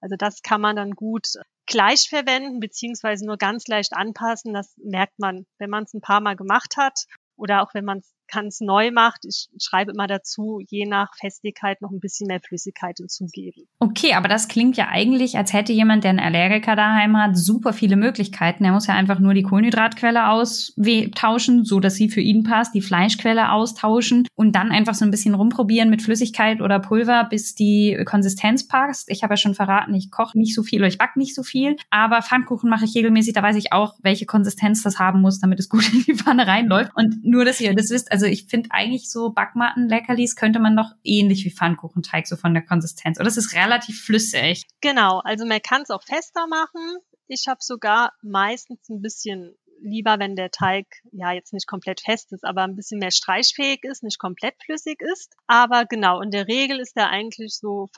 Also 0.00 0.16
das 0.16 0.42
kann 0.42 0.60
man 0.60 0.76
dann 0.76 0.92
gut 0.92 1.28
gleich 1.66 2.08
verwenden, 2.08 2.58
beziehungsweise 2.58 3.26
nur 3.26 3.36
ganz 3.36 3.66
leicht 3.68 3.92
anpassen. 3.92 4.54
Das 4.54 4.74
merkt 4.78 5.18
man, 5.18 5.46
wenn 5.58 5.70
man 5.70 5.84
es 5.84 5.94
ein 5.94 6.00
paar 6.00 6.20
Mal 6.20 6.36
gemacht 6.36 6.76
hat 6.76 7.04
oder 7.36 7.62
auch 7.62 7.74
wenn 7.74 7.84
man 7.84 7.98
es 7.98 8.12
ganz 8.30 8.60
neu 8.60 8.90
macht. 8.90 9.24
Ich 9.24 9.48
schreibe 9.60 9.92
immer 9.92 10.06
dazu, 10.06 10.60
je 10.68 10.86
nach 10.86 11.10
Festigkeit 11.18 11.80
noch 11.82 11.90
ein 11.90 12.00
bisschen 12.00 12.26
mehr 12.26 12.40
Flüssigkeit 12.40 12.96
hinzugeben. 12.98 13.64
Okay, 13.78 14.14
aber 14.14 14.28
das 14.28 14.48
klingt 14.48 14.76
ja 14.76 14.88
eigentlich, 14.88 15.36
als 15.36 15.52
hätte 15.52 15.72
jemand, 15.72 16.04
der 16.04 16.10
einen 16.10 16.20
Allergiker 16.20 16.76
daheim 16.76 17.16
hat, 17.16 17.36
super 17.36 17.72
viele 17.72 17.96
Möglichkeiten. 17.96 18.64
Er 18.64 18.72
muss 18.72 18.86
ja 18.86 18.94
einfach 18.94 19.18
nur 19.18 19.34
die 19.34 19.42
Kohlenhydratquelle 19.42 20.28
austauschen, 20.28 21.64
so 21.64 21.80
dass 21.80 21.94
sie 21.94 22.08
für 22.08 22.20
ihn 22.20 22.42
passt, 22.42 22.74
die 22.74 22.82
Fleischquelle 22.82 23.52
austauschen 23.52 24.26
und 24.34 24.54
dann 24.54 24.70
einfach 24.70 24.94
so 24.94 25.04
ein 25.04 25.10
bisschen 25.10 25.34
rumprobieren 25.34 25.90
mit 25.90 26.02
Flüssigkeit 26.02 26.60
oder 26.60 26.78
Pulver, 26.78 27.26
bis 27.28 27.54
die 27.54 28.00
Konsistenz 28.04 28.66
passt. 28.66 29.10
Ich 29.10 29.22
habe 29.22 29.34
ja 29.34 29.36
schon 29.36 29.54
verraten, 29.54 29.94
ich 29.94 30.10
koche 30.10 30.38
nicht 30.38 30.54
so 30.54 30.62
viel 30.62 30.80
oder 30.80 30.88
ich 30.88 30.98
backe 30.98 31.18
nicht 31.18 31.34
so 31.34 31.42
viel, 31.42 31.76
aber 31.90 32.22
Pfannkuchen 32.22 32.70
mache 32.70 32.84
ich 32.84 32.94
regelmäßig, 32.94 33.32
da 33.34 33.42
weiß 33.42 33.56
ich 33.56 33.72
auch, 33.72 33.94
welche 34.02 34.26
Konsistenz 34.26 34.82
das 34.82 34.98
haben 34.98 35.20
muss, 35.20 35.40
damit 35.40 35.58
es 35.58 35.68
gut 35.68 35.90
in 35.92 36.04
die 36.04 36.14
Pfanne 36.14 36.46
reinläuft. 36.46 36.92
Und 36.94 37.24
nur, 37.24 37.44
dass 37.44 37.60
ihr 37.60 37.74
das 37.74 37.90
wisst, 37.90 38.12
also 38.12 38.19
ich 38.26 38.46
finde 38.46 38.70
eigentlich 38.72 39.10
so 39.10 39.30
Backmatten-Leckerlis 39.30 40.36
könnte 40.36 40.58
man 40.58 40.76
doch 40.76 40.92
ähnlich 41.04 41.44
wie 41.44 41.50
Pfannkuchenteig 41.50 42.26
so 42.26 42.36
von 42.36 42.54
der 42.54 42.64
Konsistenz. 42.64 43.18
Oder 43.18 43.28
es 43.28 43.36
ist 43.36 43.54
relativ 43.54 44.02
flüssig. 44.02 44.64
Genau, 44.80 45.20
also 45.20 45.46
man 45.46 45.62
kann 45.62 45.82
es 45.82 45.90
auch 45.90 46.02
fester 46.02 46.46
machen. 46.46 46.98
Ich 47.26 47.46
habe 47.48 47.60
sogar 47.60 48.12
meistens 48.22 48.88
ein 48.88 49.02
bisschen 49.02 49.54
lieber, 49.82 50.18
wenn 50.18 50.36
der 50.36 50.50
Teig 50.50 50.86
ja 51.12 51.32
jetzt 51.32 51.52
nicht 51.52 51.66
komplett 51.66 52.00
fest 52.00 52.32
ist, 52.32 52.44
aber 52.44 52.62
ein 52.62 52.76
bisschen 52.76 52.98
mehr 52.98 53.10
streichfähig 53.10 53.80
ist, 53.82 54.02
nicht 54.02 54.18
komplett 54.18 54.54
flüssig 54.64 55.00
ist. 55.00 55.34
Aber 55.46 55.84
genau, 55.84 56.20
in 56.20 56.30
der 56.30 56.48
Regel 56.48 56.80
ist 56.80 56.96
er 56.96 57.08
eigentlich 57.08 57.56
so 57.56 57.88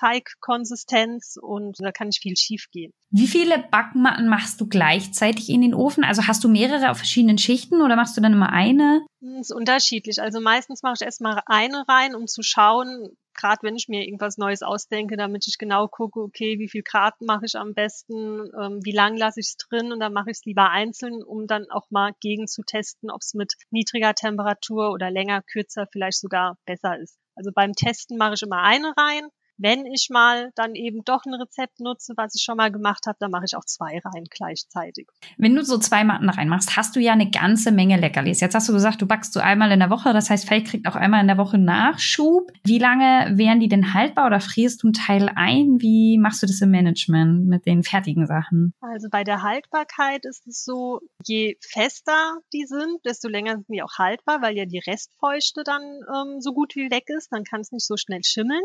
Pfannkuchenteigkonsistenz 0.00 1.36
und 1.40 1.76
da 1.80 1.92
kann 1.92 2.08
nicht 2.08 2.22
viel 2.22 2.36
schief 2.36 2.66
gehen. 2.70 2.92
Wie 3.10 3.26
viele 3.26 3.58
Backmatten 3.58 4.28
machst 4.28 4.60
du 4.60 4.66
gleichzeitig 4.66 5.50
in 5.50 5.62
den 5.62 5.74
Ofen? 5.74 6.04
Also 6.04 6.26
hast 6.26 6.44
du 6.44 6.48
mehrere 6.48 6.90
auf 6.90 6.98
verschiedenen 6.98 7.38
Schichten 7.38 7.82
oder 7.82 7.96
machst 7.96 8.16
du 8.16 8.20
dann 8.20 8.32
immer 8.32 8.52
eine? 8.52 9.04
Das 9.20 9.28
hm, 9.28 9.40
ist 9.40 9.52
unterschiedlich. 9.52 10.20
Also 10.20 10.40
meistens 10.40 10.82
mache 10.82 10.94
ich 10.98 11.02
erstmal 11.02 11.42
eine 11.46 11.84
rein, 11.88 12.14
um 12.14 12.26
zu 12.26 12.42
schauen, 12.42 13.08
gerade 13.34 13.62
wenn 13.62 13.76
ich 13.76 13.88
mir 13.88 14.04
irgendwas 14.04 14.38
Neues 14.38 14.62
ausdenke, 14.62 15.16
damit 15.16 15.46
ich 15.46 15.58
genau 15.58 15.88
gucke, 15.88 16.20
okay, 16.20 16.58
wie 16.58 16.68
viel 16.68 16.82
Grad 16.82 17.14
mache 17.20 17.46
ich 17.46 17.56
am 17.56 17.74
besten, 17.74 18.50
ähm, 18.60 18.80
wie 18.82 18.92
lang 18.92 19.16
lasse 19.16 19.40
ich 19.40 19.48
es 19.48 19.56
drin 19.56 19.92
und 19.92 20.00
dann 20.00 20.12
mache 20.12 20.30
ich 20.30 20.38
es 20.38 20.44
lieber 20.44 20.70
einzeln, 20.70 21.22
um 21.22 21.46
dann 21.46 21.70
auch 21.70 21.90
mal 21.90 22.12
gegen 22.20 22.46
zu 22.46 22.62
testen, 22.62 23.10
ob 23.10 23.22
es 23.22 23.34
mit 23.34 23.54
niedriger 23.70 24.14
Temperatur 24.14 24.90
oder 24.92 25.10
länger, 25.10 25.42
kürzer 25.42 25.86
vielleicht 25.90 26.18
sogar 26.18 26.56
besser 26.66 26.98
ist. 26.98 27.18
Also 27.34 27.50
beim 27.54 27.72
Testen 27.72 28.18
mache 28.18 28.34
ich 28.34 28.42
immer 28.42 28.62
eine 28.62 28.92
rein 28.96 29.28
wenn 29.60 29.84
ich 29.86 30.08
mal 30.10 30.50
dann 30.54 30.74
eben 30.74 31.04
doch 31.04 31.24
ein 31.26 31.34
Rezept 31.34 31.80
nutze, 31.80 32.14
was 32.16 32.34
ich 32.34 32.42
schon 32.42 32.56
mal 32.56 32.72
gemacht 32.72 33.06
habe, 33.06 33.16
dann 33.20 33.30
mache 33.30 33.44
ich 33.46 33.56
auch 33.56 33.64
zwei 33.64 34.00
rein 34.04 34.24
gleichzeitig. 34.30 35.06
Wenn 35.36 35.54
du 35.54 35.62
so 35.62 35.78
zwei 35.78 36.02
Matten 36.02 36.30
reinmachst, 36.30 36.76
hast 36.76 36.96
du 36.96 37.00
ja 37.00 37.12
eine 37.12 37.30
ganze 37.30 37.70
Menge 37.70 37.98
Leckerlis. 37.98 38.40
Jetzt 38.40 38.54
hast 38.54 38.68
du 38.68 38.72
gesagt, 38.72 39.02
du 39.02 39.06
backst 39.06 39.34
so 39.34 39.40
einmal 39.40 39.70
in 39.70 39.80
der 39.80 39.90
Woche, 39.90 40.12
das 40.12 40.30
heißt, 40.30 40.48
Faye 40.48 40.64
kriegt 40.64 40.88
auch 40.88 40.96
einmal 40.96 41.20
in 41.20 41.26
der 41.26 41.36
Woche 41.36 41.58
Nachschub. 41.58 42.50
Wie 42.64 42.78
lange 42.78 43.36
wären 43.36 43.60
die 43.60 43.68
denn 43.68 43.92
haltbar 43.92 44.26
oder 44.26 44.40
frierst 44.40 44.82
du 44.82 44.88
einen 44.88 44.94
Teil 44.94 45.30
ein? 45.34 45.80
Wie 45.80 46.18
machst 46.18 46.42
du 46.42 46.46
das 46.46 46.60
im 46.62 46.70
Management 46.70 47.46
mit 47.46 47.66
den 47.66 47.82
fertigen 47.82 48.26
Sachen? 48.26 48.72
Also 48.80 49.08
bei 49.10 49.24
der 49.24 49.42
Haltbarkeit 49.42 50.24
ist 50.24 50.46
es 50.46 50.64
so, 50.64 51.00
je 51.24 51.56
fester 51.60 52.38
die 52.52 52.64
sind, 52.64 53.04
desto 53.04 53.28
länger 53.28 53.56
sind 53.56 53.68
die 53.68 53.82
auch 53.82 53.98
haltbar, 53.98 54.40
weil 54.40 54.56
ja 54.56 54.64
die 54.64 54.78
Restfeuchte 54.78 55.64
dann 55.64 55.82
ähm, 55.82 56.40
so 56.40 56.52
gut 56.52 56.74
wie 56.76 56.90
weg 56.90 57.04
ist. 57.08 57.30
Dann 57.30 57.44
kann 57.44 57.60
es 57.60 57.72
nicht 57.72 57.86
so 57.86 57.96
schnell 57.96 58.24
schimmeln. 58.24 58.62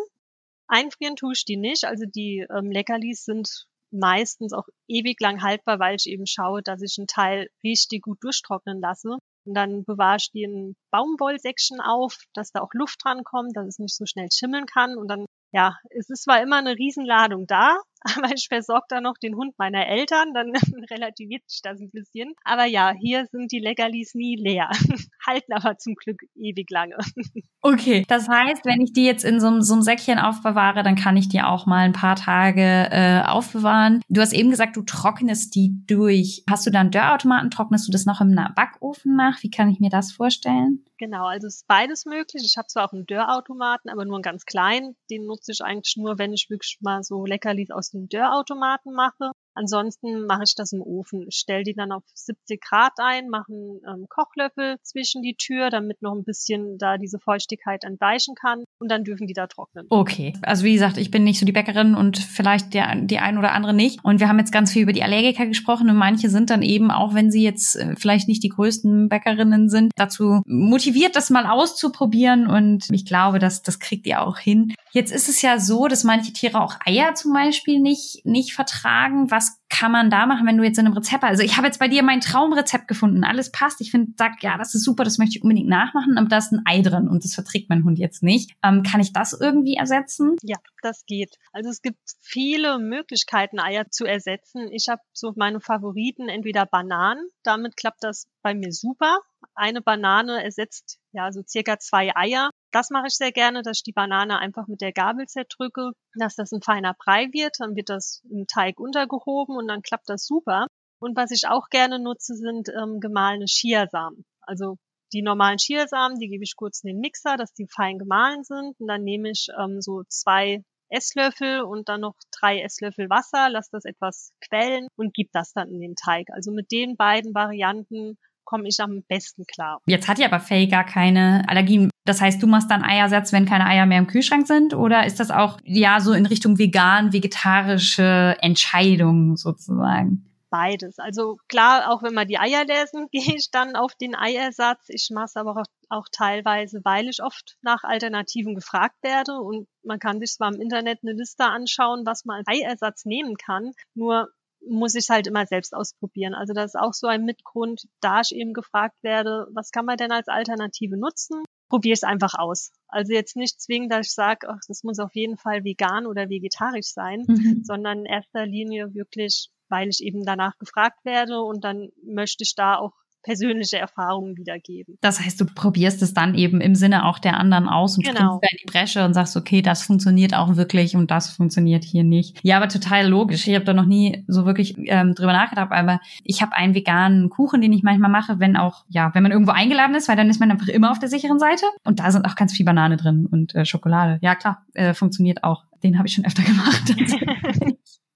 Einfrieren 0.67 1.15
tue 1.15 1.33
ich 1.33 1.45
die 1.45 1.57
nicht. 1.57 1.85
Also 1.85 2.05
die 2.05 2.45
ähm, 2.49 2.71
Leckerlis 2.71 3.25
sind 3.25 3.67
meistens 3.91 4.53
auch 4.53 4.67
ewig 4.87 5.19
lang 5.21 5.41
haltbar, 5.41 5.79
weil 5.79 5.95
ich 5.95 6.07
eben 6.07 6.25
schaue, 6.25 6.61
dass 6.61 6.81
ich 6.81 6.95
einen 6.97 7.07
Teil 7.07 7.49
richtig 7.63 8.01
gut 8.03 8.17
durchtrocknen 8.21 8.81
lasse. 8.81 9.17
Und 9.45 9.53
dann 9.53 9.83
bewahre 9.83 10.17
ich 10.17 10.31
die 10.31 10.43
in 10.43 10.75
Baumwollsäckchen 10.91 11.79
auf, 11.79 12.17
dass 12.33 12.51
da 12.51 12.61
auch 12.61 12.73
Luft 12.73 12.99
dran 13.03 13.23
kommt, 13.23 13.55
dass 13.55 13.67
es 13.67 13.79
nicht 13.79 13.95
so 13.95 14.05
schnell 14.05 14.27
schimmeln 14.31 14.65
kann. 14.65 14.97
Und 14.97 15.07
dann, 15.07 15.25
ja, 15.51 15.75
es 15.91 16.09
ist 16.09 16.23
zwar 16.23 16.41
immer 16.41 16.57
eine 16.57 16.75
Riesenladung 16.75 17.45
da, 17.45 17.77
aber 18.15 18.33
ich 18.33 18.47
versorge 18.47 18.85
da 18.89 19.01
noch 19.01 19.17
den 19.17 19.35
Hund 19.35 19.55
meiner 19.57 19.87
Eltern, 19.87 20.33
dann 20.33 20.51
relativiert 20.91 21.43
sich 21.47 21.61
das 21.61 21.79
ein 21.79 21.89
bisschen. 21.91 22.33
Aber 22.43 22.65
ja, 22.65 22.93
hier 22.99 23.25
sind 23.31 23.51
die 23.51 23.59
Leckerlis 23.59 24.13
nie 24.13 24.35
leer, 24.35 24.69
halten 25.25 25.53
aber 25.53 25.77
zum 25.77 25.95
Glück 25.95 26.21
ewig 26.35 26.69
lange. 26.69 26.97
Okay, 27.67 28.05
das 28.07 28.29
heißt, 28.29 28.63
wenn 28.65 28.81
ich 28.81 28.93
die 28.93 29.05
jetzt 29.05 29.25
in 29.25 29.39
so, 29.39 29.59
so 29.61 29.73
einem 29.73 29.81
Säckchen 29.81 30.19
aufbewahre, 30.19 30.83
dann 30.83 30.95
kann 30.95 31.17
ich 31.17 31.29
die 31.29 31.41
auch 31.41 31.65
mal 31.65 31.79
ein 31.79 31.93
paar 31.93 32.15
Tage 32.15 32.61
äh, 32.61 33.23
aufbewahren. 33.25 34.03
Du 34.07 34.21
hast 34.21 34.33
eben 34.33 34.51
gesagt, 34.51 34.77
du 34.77 34.83
trocknest 34.83 35.55
die 35.55 35.73
durch. 35.87 36.43
Hast 36.47 36.67
du 36.67 36.69
dann 36.69 36.91
Dörrautomaten? 36.91 37.49
Trocknest 37.49 37.87
du 37.87 37.91
das 37.91 38.05
noch 38.05 38.21
im 38.21 38.35
Backofen 38.55 39.15
nach? 39.15 39.41
Wie 39.41 39.49
kann 39.49 39.71
ich 39.71 39.79
mir 39.79 39.89
das 39.89 40.11
vorstellen? 40.11 40.85
Genau, 40.97 41.25
also 41.25 41.47
ist 41.47 41.67
beides 41.67 42.05
möglich. 42.05 42.43
Ich 42.45 42.57
habe 42.57 42.67
zwar 42.67 42.85
auch 42.85 42.93
einen 42.93 43.05
Dörrautomaten, 43.05 43.89
aber 43.89 44.05
nur 44.05 44.15
einen 44.15 44.21
ganz 44.21 44.45
kleinen. 44.45 44.95
Den 45.09 45.25
nutze 45.25 45.51
ich 45.51 45.61
eigentlich 45.61 45.97
nur, 45.97 46.17
wenn 46.17 46.33
ich 46.33 46.49
wirklich 46.49 46.77
mal 46.81 47.03
so 47.03 47.25
Leckerlis 47.25 47.71
aus 47.71 47.89
dem 47.95 48.09
Dörrautomaten 48.09 48.93
mache. 48.93 49.31
Ansonsten 49.55 50.25
mache 50.25 50.43
ich 50.45 50.55
das 50.55 50.73
im 50.73 50.81
Ofen. 50.81 51.31
Stelle 51.31 51.63
die 51.63 51.73
dann 51.73 51.91
auf 51.91 52.03
70 52.13 52.61
Grad 52.61 52.93
ein, 52.97 53.29
mache 53.29 53.51
einen 53.51 53.79
ähm, 53.87 54.05
Kochlöffel 54.09 54.77
zwischen 54.83 55.21
die 55.21 55.35
Tür, 55.35 55.69
damit 55.69 56.01
noch 56.01 56.13
ein 56.13 56.23
bisschen 56.23 56.77
da 56.77 56.97
diese 56.97 57.19
Feuchtigkeit 57.19 57.83
entweichen 57.83 58.35
kann 58.35 58.63
und 58.79 58.91
dann 58.91 59.03
dürfen 59.03 59.27
die 59.27 59.33
da 59.33 59.47
trocknen. 59.47 59.87
Okay, 59.89 60.33
also 60.41 60.63
wie 60.63 60.73
gesagt, 60.73 60.97
ich 60.97 61.11
bin 61.11 61.23
nicht 61.23 61.39
so 61.39 61.45
die 61.45 61.51
Bäckerin 61.51 61.95
und 61.95 62.17
vielleicht 62.17 62.73
der, 62.73 62.95
die 62.95 63.19
ein 63.19 63.37
oder 63.37 63.53
andere 63.53 63.73
nicht. 63.73 64.03
Und 64.03 64.19
wir 64.19 64.27
haben 64.27 64.39
jetzt 64.39 64.51
ganz 64.51 64.71
viel 64.71 64.83
über 64.83 64.93
die 64.93 65.03
Allergiker 65.03 65.45
gesprochen 65.45 65.89
und 65.89 65.95
manche 65.95 66.29
sind 66.29 66.49
dann 66.49 66.61
eben, 66.61 66.91
auch 66.91 67.13
wenn 67.13 67.31
sie 67.31 67.43
jetzt 67.43 67.75
äh, 67.75 67.95
vielleicht 67.95 68.27
nicht 68.27 68.43
die 68.43 68.49
größten 68.49 69.09
Bäckerinnen 69.09 69.69
sind, 69.69 69.91
dazu 69.95 70.41
motiviert, 70.45 71.15
das 71.15 71.29
mal 71.29 71.45
auszuprobieren 71.45 72.47
und 72.47 72.89
ich 72.91 73.05
glaube, 73.05 73.39
dass 73.39 73.61
das 73.61 73.79
kriegt 73.79 74.05
ihr 74.07 74.21
auch 74.21 74.37
hin. 74.37 74.73
Jetzt 74.91 75.11
ist 75.11 75.27
es 75.27 75.41
ja 75.41 75.59
so, 75.59 75.87
dass 75.87 76.03
manche 76.05 76.31
Tiere 76.31 76.61
auch 76.61 76.75
Eier 76.85 77.15
zum 77.15 77.33
Beispiel 77.33 77.79
nicht, 77.79 78.25
nicht 78.25 78.53
vertragen. 78.53 79.29
Was 79.29 79.44
kann 79.69 79.91
man 79.91 80.09
da 80.09 80.25
machen, 80.25 80.47
wenn 80.47 80.57
du 80.57 80.63
jetzt 80.63 80.77
in 80.77 80.85
einem 80.85 80.95
Rezept, 80.95 81.23
also 81.23 81.43
ich 81.43 81.57
habe 81.57 81.67
jetzt 81.67 81.79
bei 81.79 81.87
dir 81.87 82.03
mein 82.03 82.21
Traumrezept 82.21 82.87
gefunden, 82.87 83.23
alles 83.23 83.51
passt. 83.51 83.81
Ich 83.81 83.91
finde, 83.91 84.13
sag, 84.17 84.41
ja, 84.41 84.57
das 84.57 84.73
ist 84.75 84.83
super, 84.83 85.03
das 85.03 85.17
möchte 85.17 85.37
ich 85.37 85.43
unbedingt 85.43 85.67
nachmachen, 85.67 86.17
aber 86.17 86.27
da 86.27 86.37
ist 86.37 86.53
ein 86.53 86.61
Ei 86.65 86.81
drin 86.81 87.07
und 87.07 87.23
das 87.23 87.33
verträgt 87.33 87.69
mein 87.69 87.83
Hund 87.83 87.99
jetzt 87.99 88.23
nicht. 88.23 88.51
Ähm, 88.63 88.83
kann 88.83 89.01
ich 89.01 89.11
das 89.11 89.33
irgendwie 89.33 89.75
ersetzen? 89.75 90.35
Ja, 90.41 90.57
das 90.81 91.05
geht. 91.05 91.35
Also 91.51 91.69
es 91.69 91.81
gibt 91.81 91.99
viele 92.21 92.79
Möglichkeiten, 92.79 93.59
Eier 93.59 93.89
zu 93.89 94.05
ersetzen. 94.05 94.69
Ich 94.71 94.87
habe 94.87 95.01
so 95.13 95.33
meine 95.35 95.59
Favoriten, 95.59 96.29
entweder 96.29 96.65
Bananen, 96.65 97.27
damit 97.43 97.75
klappt 97.75 98.03
das 98.03 98.27
bei 98.41 98.53
mir 98.53 98.71
super. 98.71 99.19
Eine 99.55 99.81
Banane 99.81 100.43
ersetzt 100.43 100.99
ja 101.11 101.31
so 101.31 101.41
circa 101.47 101.79
zwei 101.79 102.15
Eier. 102.15 102.49
Das 102.75 102.89
mache 102.89 103.07
ich 103.07 103.15
sehr 103.15 103.31
gerne, 103.31 103.61
dass 103.61 103.77
ich 103.77 103.83
die 103.83 103.93
Banane 103.93 104.37
einfach 104.37 104.67
mit 104.67 104.81
der 104.81 104.91
Gabel 104.91 105.27
zerdrücke, 105.27 105.91
dass 106.13 106.35
das 106.35 106.51
ein 106.51 106.61
feiner 106.61 106.93
Brei 106.93 107.29
wird. 107.31 107.55
Dann 107.59 107.73
wird 107.73 107.87
das 107.87 108.21
im 108.29 108.47
Teig 108.47 108.81
untergehoben 108.81 109.55
und 109.55 109.69
dann 109.69 109.81
klappt 109.81 110.09
das 110.09 110.25
super. 110.25 110.67
Und 110.99 111.15
was 111.15 111.31
ich 111.31 111.47
auch 111.47 111.69
gerne 111.69 111.99
nutze, 111.99 112.35
sind 112.35 112.67
ähm, 112.67 112.99
gemahlene 112.99 113.45
Chiasamen. 113.45 114.25
Also 114.41 114.75
die 115.13 115.21
normalen 115.21 115.57
Chiasamen, 115.57 116.19
die 116.19 116.27
gebe 116.27 116.43
ich 116.43 116.57
kurz 116.57 116.83
in 116.83 116.89
den 116.89 116.99
Mixer, 116.99 117.37
dass 117.37 117.53
die 117.53 117.65
fein 117.73 117.97
gemahlen 117.97 118.43
sind. 118.43 118.77
Und 118.77 118.87
dann 118.87 119.05
nehme 119.05 119.29
ich 119.29 119.47
ähm, 119.57 119.79
so 119.79 120.03
zwei 120.09 120.61
Esslöffel 120.89 121.61
und 121.61 121.87
dann 121.87 122.01
noch 122.01 122.15
drei 122.37 122.59
Esslöffel 122.59 123.09
Wasser, 123.09 123.49
lasse 123.49 123.69
das 123.71 123.85
etwas 123.85 124.33
quellen 124.41 124.89
und 124.97 125.13
gebe 125.13 125.29
das 125.31 125.53
dann 125.53 125.69
in 125.69 125.79
den 125.79 125.95
Teig. 125.95 126.27
Also 126.29 126.51
mit 126.51 126.73
den 126.73 126.97
beiden 126.97 127.33
Varianten 127.33 128.17
komme 128.45 128.67
ich 128.67 128.79
am 128.79 129.03
besten 129.07 129.45
klar. 129.45 129.79
Jetzt 129.85 130.07
hat 130.07 130.19
ja 130.19 130.27
aber 130.27 130.39
Faye 130.39 130.67
gar 130.67 130.85
keine 130.85 131.43
Allergien. 131.47 131.89
Das 132.05 132.21
heißt, 132.21 132.41
du 132.41 132.47
machst 132.47 132.69
dann 132.71 132.83
Eiersatz, 132.83 133.33
wenn 133.33 133.45
keine 133.45 133.65
Eier 133.65 133.85
mehr 133.85 133.99
im 133.99 134.07
Kühlschrank 134.07 134.47
sind? 134.47 134.73
Oder 134.73 135.05
ist 135.05 135.19
das 135.19 135.31
auch 135.31 135.59
ja 135.63 135.99
so 135.99 136.13
in 136.13 136.25
Richtung 136.25 136.57
vegan, 136.57 137.13
vegetarische 137.13 138.37
Entscheidung 138.41 139.35
sozusagen? 139.35 140.25
Beides. 140.55 140.99
Also 140.99 141.37
klar, 141.49 141.91
auch 141.91 142.01
wenn 142.01 142.13
wir 142.13 142.23
die 142.23 142.37
Eier 142.37 142.63
lesen, 142.63 143.07
gehe 143.11 143.35
ich 143.35 143.49
dann 143.51 143.75
auf 143.75 143.93
den 143.95 144.15
Eiersatz. 144.15 144.85
Ich 144.87 145.09
mache 145.11 145.25
es 145.25 145.35
aber 145.35 145.57
auch, 145.57 145.65
auch 145.89 146.07
teilweise, 146.11 146.79
weil 146.85 147.09
ich 147.09 147.21
oft 147.21 147.57
nach 147.61 147.83
Alternativen 147.83 148.55
gefragt 148.55 148.95
werde. 149.01 149.33
Und 149.33 149.67
man 149.83 149.99
kann 149.99 150.21
sich 150.21 150.31
zwar 150.31 150.53
im 150.53 150.61
Internet 150.61 150.99
eine 151.03 151.11
Liste 151.11 151.43
anschauen, 151.43 152.05
was 152.05 152.23
man 152.23 152.37
als 152.37 152.47
Eiersatz 152.47 153.03
nehmen 153.03 153.35
kann. 153.35 153.71
Nur 153.95 154.29
muss 154.67 154.95
ich 154.95 155.05
es 155.05 155.09
halt 155.09 155.27
immer 155.27 155.45
selbst 155.45 155.73
ausprobieren. 155.73 156.33
Also 156.33 156.53
das 156.53 156.73
ist 156.73 156.79
auch 156.79 156.93
so 156.93 157.07
ein 157.07 157.25
Mitgrund, 157.25 157.87
da 158.01 158.21
ich 158.21 158.35
eben 158.35 158.53
gefragt 158.53 159.01
werde, 159.03 159.47
was 159.53 159.71
kann 159.71 159.85
man 159.85 159.97
denn 159.97 160.11
als 160.11 160.27
Alternative 160.27 160.97
nutzen? 160.97 161.43
Probiere 161.69 161.93
es 161.93 162.03
einfach 162.03 162.33
aus. 162.37 162.71
Also 162.87 163.13
jetzt 163.13 163.35
nicht 163.35 163.59
zwingend, 163.59 163.91
dass 163.91 164.07
ich 164.07 164.13
sage, 164.13 164.47
ach, 164.49 164.59
das 164.67 164.83
muss 164.83 164.99
auf 164.99 165.15
jeden 165.15 165.37
Fall 165.37 165.63
vegan 165.63 166.05
oder 166.05 166.29
vegetarisch 166.29 166.87
sein, 166.87 167.25
mhm. 167.27 167.63
sondern 167.63 167.99
in 167.99 168.05
erster 168.05 168.45
Linie 168.45 168.93
wirklich, 168.93 169.49
weil 169.69 169.89
ich 169.89 170.01
eben 170.01 170.23
danach 170.25 170.57
gefragt 170.57 171.03
werde 171.03 171.41
und 171.41 171.63
dann 171.63 171.89
möchte 172.03 172.43
ich 172.43 172.55
da 172.55 172.77
auch 172.77 172.93
persönliche 173.25 173.77
Erfahrungen 173.77 174.37
wiedergeben. 174.37 174.97
Das 175.01 175.19
heißt, 175.19 175.41
du 175.41 175.45
probierst 175.45 176.01
es 176.03 176.13
dann 176.13 176.35
eben 176.35 176.61
im 176.61 176.75
Sinne 176.75 177.05
auch 177.05 177.17
der 177.17 177.37
anderen 177.37 177.67
aus 177.67 177.97
und 177.97 178.05
genau. 178.05 178.39
in 178.39 178.57
die 178.61 178.71
Bresche 178.71 179.03
und 179.03 179.15
sagst, 179.15 179.35
okay, 179.35 179.63
das 179.63 179.81
funktioniert 179.81 180.35
auch 180.35 180.55
wirklich 180.55 180.95
und 180.95 181.09
das 181.09 181.31
funktioniert 181.31 181.83
hier 181.83 182.03
nicht. 182.03 182.37
Ja, 182.43 182.57
aber 182.57 182.67
total 182.67 183.07
logisch. 183.07 183.47
Ich 183.47 183.55
habe 183.55 183.65
da 183.65 183.73
noch 183.73 183.87
nie 183.87 184.23
so 184.27 184.45
wirklich 184.45 184.75
ähm, 184.77 185.15
drüber 185.15 185.33
nachgedacht, 185.33 185.71
aber 185.71 185.99
ich 186.23 186.43
habe 186.43 186.55
einen 186.55 186.75
veganen 186.75 187.29
Kuchen, 187.29 187.61
den 187.61 187.73
ich 187.73 187.81
manchmal 187.81 188.11
mache, 188.11 188.39
wenn 188.39 188.55
auch, 188.55 188.85
ja, 188.89 189.09
wenn 189.15 189.23
man 189.23 189.31
irgendwo 189.31 189.51
eingeladen 189.51 189.95
ist, 189.95 190.07
weil 190.07 190.15
dann 190.15 190.29
ist 190.29 190.39
man 190.39 190.51
einfach 190.51 190.67
immer 190.67 190.91
auf 190.91 190.99
der 190.99 191.09
sicheren 191.09 191.39
Seite 191.39 191.65
und 191.83 191.99
da 191.99 192.11
sind 192.11 192.25
auch 192.25 192.35
ganz 192.35 192.53
viel 192.53 192.65
Banane 192.65 192.95
drin 192.95 193.27
und 193.29 193.55
äh, 193.55 193.65
Schokolade. 193.65 194.19
Ja, 194.21 194.35
klar, 194.35 194.63
äh, 194.75 194.93
funktioniert 194.93 195.43
auch. 195.43 195.63
Den 195.83 195.97
habe 195.97 196.07
ich 196.07 196.13
schon 196.13 196.25
öfter 196.25 196.43
gemacht. 196.43 196.93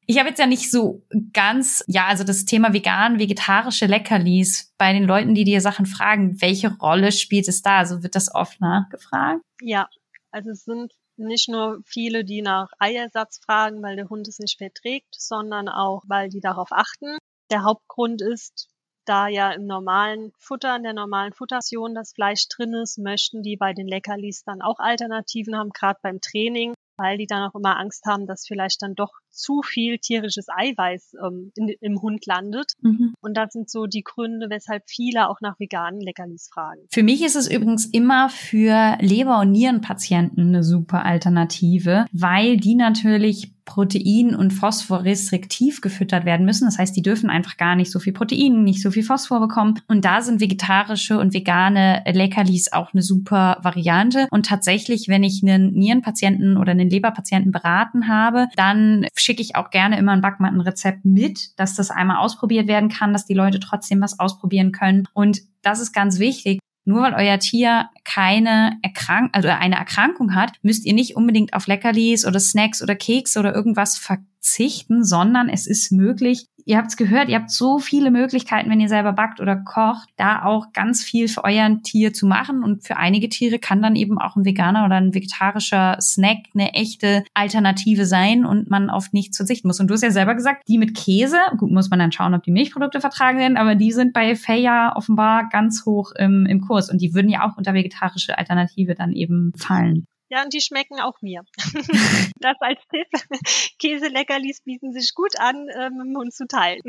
Ich 0.10 0.18
habe 0.18 0.30
jetzt 0.30 0.40
ja 0.40 0.48
nicht 0.48 0.72
so 0.72 1.06
ganz, 1.34 1.84
ja, 1.86 2.08
also 2.08 2.24
das 2.24 2.46
Thema 2.46 2.74
vegan, 2.74 3.20
vegetarische 3.20 3.86
Leckerlis 3.86 4.74
bei 4.80 4.92
den 4.92 5.04
Leuten, 5.04 5.36
die 5.36 5.44
dir 5.44 5.62
Sachen 5.62 5.86
fragen, 5.86 6.42
welche 6.42 6.76
Rolle 6.80 7.12
spielt 7.12 7.48
es 7.48 7.62
da? 7.62 7.78
Also 7.78 8.02
wird 8.02 8.16
das 8.16 8.34
oft 8.34 8.60
nachgefragt? 8.60 9.44
Ja, 9.62 9.88
also 10.32 10.50
es 10.50 10.64
sind 10.64 10.94
nicht 11.18 11.48
nur 11.48 11.84
viele, 11.86 12.26
die 12.26 12.42
nach 12.42 12.72
Eiersatz 12.80 13.40
fragen, 13.46 13.84
weil 13.84 13.98
der 13.98 14.10
Hund 14.10 14.28
es 14.28 14.40
nicht 14.40 14.58
verträgt, 14.58 15.14
sondern 15.16 15.70
auch, 15.70 16.02
weil 16.08 16.30
die 16.30 16.42
darauf 16.42 16.70
achten. 16.72 17.20
Der 17.52 17.62
Hauptgrund 17.62 18.24
ist, 18.24 18.68
da 19.06 19.28
ja 19.28 19.52
im 19.52 19.68
normalen 19.68 20.32
Futter, 20.40 20.76
in 20.76 20.82
der 20.82 20.94
normalen 20.94 21.34
Futteration 21.34 21.94
das 21.94 22.14
Fleisch 22.14 22.48
drin 22.48 22.74
ist, 22.74 22.98
möchten 22.98 23.44
die 23.44 23.58
bei 23.58 23.74
den 23.74 23.88
Leckerlis 23.88 24.42
dann 24.44 24.64
auch 24.64 24.80
Alternativen 24.80 25.56
haben, 25.56 25.70
gerade 25.70 26.00
beim 26.02 26.20
Training, 26.20 26.74
weil 26.98 27.18
die 27.18 27.28
dann 27.28 27.48
auch 27.48 27.56
immer 27.56 27.78
Angst 27.78 28.06
haben, 28.06 28.28
dass 28.28 28.48
vielleicht 28.48 28.82
dann 28.82 28.96
doch 28.96 29.12
zu 29.32 29.62
viel 29.62 29.98
tierisches 29.98 30.48
Eiweiß 30.50 31.16
ähm, 31.26 31.52
in, 31.56 31.70
im 31.80 32.02
Hund 32.02 32.26
landet. 32.26 32.74
Mhm. 32.82 33.14
Und 33.22 33.38
das 33.38 33.54
sind 33.54 33.70
so 33.70 33.86
die 33.86 34.04
Gründe, 34.04 34.48
weshalb 34.50 34.84
viele 34.88 35.30
auch 35.30 35.42
nach 35.42 35.60
veganen 35.60 36.02
Leckerlis 36.02 36.50
fragen. 36.52 36.82
Für 36.92 37.04
mich 37.04 37.24
ist 37.24 37.36
es 37.36 37.50
übrigens 37.50 37.86
immer 37.86 38.30
für 38.30 38.98
Leber- 39.00 39.40
und 39.40 39.52
Nierenpatienten 39.52 40.50
eine 40.50 40.64
super 40.64 41.06
Alternative, 41.06 42.06
weil 42.12 42.58
die 42.58 42.76
natürlich 42.76 43.54
Protein 43.70 44.34
und 44.36 44.52
Phosphor 44.52 45.04
restriktiv 45.04 45.80
gefüttert 45.82 46.26
werden 46.26 46.44
müssen. 46.44 46.66
Das 46.66 46.80
heißt, 46.80 46.96
die 46.96 47.04
dürfen 47.04 47.30
einfach 47.30 47.56
gar 47.56 47.76
nicht 47.76 47.92
so 47.92 48.00
viel 48.00 48.14
Protein, 48.14 48.64
nicht 48.64 48.82
so 48.82 48.90
viel 48.90 49.04
Phosphor 49.04 49.40
bekommen. 49.40 49.80
Und 49.88 50.06
da 50.06 50.24
sind 50.24 50.42
vegetarische 50.42 51.20
und 51.20 51.36
vegane 51.36 52.04
Leckerlis 52.12 52.74
auch 52.74 52.94
eine 52.94 53.04
super 53.04 53.60
Variante. 53.62 54.28
Und 54.32 54.48
tatsächlich, 54.48 55.08
wenn 55.08 55.24
ich 55.24 55.44
einen 55.44 55.72
Nierenpatienten 55.74 56.58
oder 56.58 56.72
einen 56.72 56.90
Leberpatienten 56.90 57.52
beraten 57.52 58.08
habe, 58.08 58.48
dann 58.56 59.06
schicke 59.20 59.42
ich 59.42 59.56
auch 59.56 59.70
gerne 59.70 59.98
immer 59.98 60.14
ein 60.14 60.22
Backmattenrezept 60.22 61.06
mit, 61.06 61.60
dass 61.60 61.76
das 61.76 61.92
einmal 61.92 62.18
ausprobiert 62.18 62.68
werden 62.68 62.90
kann, 62.90 63.14
dass 63.14 63.26
die 63.26 63.34
Leute 63.34 63.60
trotzdem 63.60 64.02
was 64.02 64.20
ausprobieren 64.20 64.72
können. 64.72 65.08
Und 65.14 65.42
das 65.62 65.80
ist 65.80 65.94
ganz 65.94 66.20
wichtig. 66.20 66.60
Nur 66.86 67.04
weil 67.04 67.14
euer 67.14 67.38
Tier 67.38 67.90
keine 68.04 68.80
Erkrank 68.82 69.30
also 69.34 69.50
eine 69.50 69.76
Erkrankung 69.76 70.34
hat, 70.34 70.54
müsst 70.64 70.86
ihr 70.86 70.94
nicht 70.94 71.16
unbedingt 71.16 71.54
auf 71.54 71.68
Leckerlis 71.68 72.26
oder 72.26 72.40
Snacks 72.40 72.82
oder 72.82 72.96
Keks 72.96 73.38
oder 73.38 73.54
irgendwas 73.54 73.98
verzichten, 73.98 75.04
sondern 75.04 75.50
es 75.50 75.68
ist 75.68 75.92
möglich, 75.92 76.46
ihr 76.70 76.78
habt 76.78 76.90
es 76.90 76.98
gehört, 76.98 77.30
ihr 77.30 77.36
habt 77.36 77.50
so 77.50 77.80
viele 77.80 78.12
Möglichkeiten, 78.12 78.70
wenn 78.70 78.80
ihr 78.80 78.90
selber 78.90 79.12
backt 79.12 79.42
oder 79.42 79.56
kocht, 79.56 80.08
da 80.18 80.46
auch 80.46 80.72
ganz 80.72 81.04
viel 81.04 81.28
für 81.28 81.44
euer 81.44 81.82
Tier 81.82 82.14
zu 82.14 82.28
machen. 82.28 82.64
Und 82.64 82.86
für 82.86 82.96
einige 82.96 83.28
Tiere 83.28 83.58
kann 83.58 83.82
dann 83.82 83.96
eben 83.96 84.20
auch 84.20 84.36
ein 84.36 84.46
veganer 84.46 84.86
oder 84.86 84.98
ein 84.98 85.16
vegetarischer 85.16 85.98
Snack 86.00 86.38
eine 86.54 86.76
echte 86.76 87.24
Alternative 87.34 88.06
sein 88.06 88.46
und 88.46 88.70
man 88.70 88.92
auf 88.92 89.14
nichts 89.14 89.38
verzichten 89.38 89.68
muss. 89.68 89.80
Und 89.80 89.88
du 89.88 89.96
hast 89.96 90.04
ja 90.04 90.12
selber 90.12 90.36
gesagt, 90.36 90.62
die 90.68 90.78
mit 90.78 90.96
Käse, 90.96 91.40
gut, 91.58 91.72
muss 91.72 91.90
man 91.90 91.98
dann 91.98 92.12
schauen, 92.12 92.36
ob 92.36 92.44
die 92.44 92.52
Milchprodukte 92.52 93.02
vertragen 93.02 93.40
werden, 93.40 93.58
aber 93.58 93.74
die 93.74 93.92
sind 93.92 94.14
bei 94.14 94.36
Feya 94.36 94.96
offenbar 94.96 95.50
ganz 95.52 95.88
hoch 95.88 96.12
im, 96.20 96.46
im 96.46 96.62
Kurs 96.62 96.92
und 96.92 97.02
die 97.02 97.16
würden 97.16 97.30
ja 97.30 97.50
auch 97.50 97.58
unter 97.58 97.74
vegetarische 97.74 98.38
Alternative 98.38 98.94
dann 98.94 99.14
eben 99.14 99.54
fallen. 99.58 100.06
Ja, 100.30 100.44
und 100.44 100.54
die 100.54 100.62
schmecken 100.62 101.00
auch 101.00 101.22
mir. 101.22 101.42
das 102.40 102.56
als 102.60 102.80
Tipp. 102.92 103.08
Käseleckerlis 103.80 104.62
bieten 104.62 104.94
sich 104.94 105.14
gut 105.16 105.40
an, 105.40 105.68
äh, 105.70 105.90
mit 105.90 106.06
dem 106.06 106.16
Hund 106.16 106.34
zu 106.34 106.46
teilen. 106.46 106.82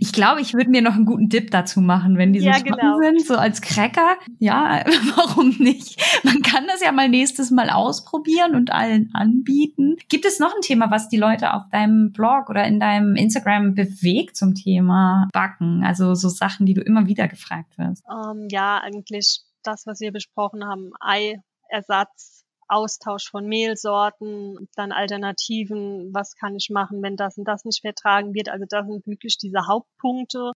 Ich 0.00 0.12
glaube, 0.12 0.40
ich 0.40 0.54
würde 0.54 0.70
mir 0.70 0.82
noch 0.82 0.94
einen 0.94 1.04
guten 1.04 1.28
Dip 1.28 1.50
dazu 1.50 1.80
machen, 1.80 2.16
wenn 2.16 2.32
die 2.32 2.40
so 2.40 2.46
ja, 2.46 2.58
genau. 2.58 2.98
sind, 2.98 3.26
so 3.26 3.34
als 3.34 3.60
Cracker. 3.60 4.16
Ja, 4.38 4.84
warum 5.16 5.50
nicht? 5.58 6.00
Man 6.24 6.42
kann 6.42 6.66
das 6.68 6.80
ja 6.80 6.92
mal 6.92 7.08
nächstes 7.08 7.50
Mal 7.50 7.70
ausprobieren 7.70 8.54
und 8.54 8.72
allen 8.72 9.10
anbieten. 9.14 9.96
Gibt 10.08 10.24
es 10.24 10.38
noch 10.38 10.54
ein 10.54 10.62
Thema, 10.62 10.90
was 10.90 11.08
die 11.08 11.16
Leute 11.16 11.54
auf 11.54 11.64
deinem 11.70 12.12
Blog 12.12 12.48
oder 12.50 12.64
in 12.64 12.78
deinem 12.78 13.16
Instagram 13.16 13.74
bewegt 13.74 14.36
zum 14.36 14.54
Thema 14.54 15.26
Backen? 15.32 15.82
Also 15.84 16.14
so 16.14 16.28
Sachen, 16.28 16.66
die 16.66 16.74
du 16.74 16.82
immer 16.82 17.06
wieder 17.08 17.26
gefragt 17.26 17.76
wirst. 17.78 18.04
Ähm, 18.08 18.46
ja, 18.50 18.78
eigentlich 18.78 19.40
das, 19.64 19.86
was 19.86 20.00
wir 20.00 20.12
besprochen 20.12 20.64
haben. 20.64 20.92
Eiersatz, 21.00 22.45
Austausch 22.68 23.30
von 23.30 23.46
Mehlsorten, 23.46 24.68
dann 24.74 24.92
Alternativen, 24.92 26.12
was 26.12 26.34
kann 26.34 26.56
ich 26.56 26.70
machen, 26.70 27.02
wenn 27.02 27.16
das 27.16 27.38
und 27.38 27.44
das 27.46 27.64
nicht 27.64 27.80
vertragen 27.80 28.34
wird. 28.34 28.48
Also 28.48 28.64
das 28.68 28.86
sind 28.86 29.06
wirklich 29.06 29.38
diese 29.38 29.66
Hauptpunkte. 29.66 30.52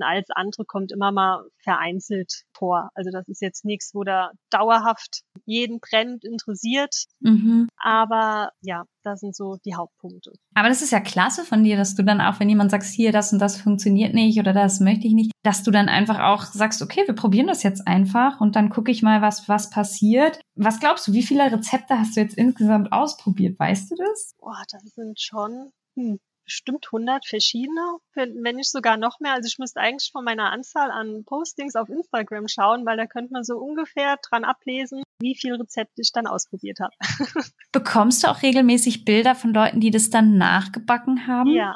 Alles 0.00 0.26
andere 0.34 0.64
kommt 0.64 0.92
immer 0.92 1.12
mal 1.12 1.44
vereinzelt 1.58 2.44
vor. 2.56 2.90
Also 2.94 3.10
das 3.10 3.28
ist 3.28 3.42
jetzt 3.42 3.64
nichts, 3.64 3.94
wo 3.94 4.04
da 4.04 4.30
dauerhaft 4.50 5.22
jeden 5.44 5.80
brennt 5.80 6.24
interessiert. 6.24 7.04
Mhm. 7.20 7.68
Aber 7.76 8.50
ja, 8.62 8.84
das 9.02 9.20
sind 9.20 9.36
so 9.36 9.56
die 9.64 9.74
Hauptpunkte. 9.74 10.32
Aber 10.54 10.68
das 10.68 10.82
ist 10.82 10.92
ja 10.92 11.00
klasse 11.00 11.44
von 11.44 11.64
dir, 11.64 11.76
dass 11.76 11.94
du 11.94 12.02
dann 12.04 12.20
auch, 12.20 12.40
wenn 12.40 12.48
jemand 12.48 12.70
sagt, 12.70 12.84
hier, 12.84 13.12
das 13.12 13.32
und 13.32 13.38
das 13.38 13.60
funktioniert 13.60 14.14
nicht 14.14 14.38
oder 14.38 14.52
das 14.52 14.80
möchte 14.80 15.06
ich 15.06 15.12
nicht, 15.12 15.32
dass 15.42 15.62
du 15.62 15.70
dann 15.70 15.88
einfach 15.88 16.20
auch 16.20 16.44
sagst, 16.44 16.82
okay, 16.82 17.02
wir 17.06 17.14
probieren 17.14 17.46
das 17.48 17.62
jetzt 17.62 17.86
einfach 17.86 18.40
und 18.40 18.56
dann 18.56 18.70
gucke 18.70 18.90
ich 18.90 19.02
mal, 19.02 19.20
was, 19.22 19.48
was 19.48 19.70
passiert. 19.70 20.40
Was 20.54 20.80
glaubst 20.80 21.08
du, 21.08 21.12
wie 21.12 21.22
viele 21.22 21.50
Rezepte 21.50 21.98
hast 21.98 22.16
du 22.16 22.20
jetzt 22.20 22.36
insgesamt 22.36 22.92
ausprobiert? 22.92 23.58
Weißt 23.58 23.90
du 23.90 23.96
das? 23.96 24.34
Boah, 24.38 24.62
das 24.70 24.82
sind 24.94 25.20
schon, 25.20 25.70
hm, 25.96 26.18
bestimmt 26.52 26.86
100 26.92 27.26
verschiedene, 27.26 27.98
wenn 28.14 28.56
nicht 28.56 28.70
sogar 28.70 28.96
noch 28.96 29.20
mehr. 29.20 29.32
Also 29.32 29.46
ich 29.46 29.58
müsste 29.58 29.80
eigentlich 29.80 30.10
von 30.12 30.24
meiner 30.24 30.52
Anzahl 30.52 30.90
an 30.90 31.24
Postings 31.24 31.76
auf 31.76 31.88
Instagram 31.88 32.46
schauen, 32.46 32.84
weil 32.84 32.96
da 32.96 33.06
könnte 33.06 33.32
man 33.32 33.42
so 33.42 33.56
ungefähr 33.56 34.18
dran 34.28 34.44
ablesen, 34.44 35.02
wie 35.20 35.34
viel 35.34 35.54
Rezepte 35.54 36.02
ich 36.02 36.12
dann 36.12 36.26
ausprobiert 36.26 36.80
habe. 36.80 36.94
Bekommst 37.72 38.22
du 38.22 38.28
auch 38.28 38.42
regelmäßig 38.42 39.04
Bilder 39.04 39.34
von 39.34 39.54
Leuten, 39.54 39.80
die 39.80 39.90
das 39.90 40.10
dann 40.10 40.36
nachgebacken 40.36 41.26
haben? 41.26 41.50
Ja, 41.50 41.74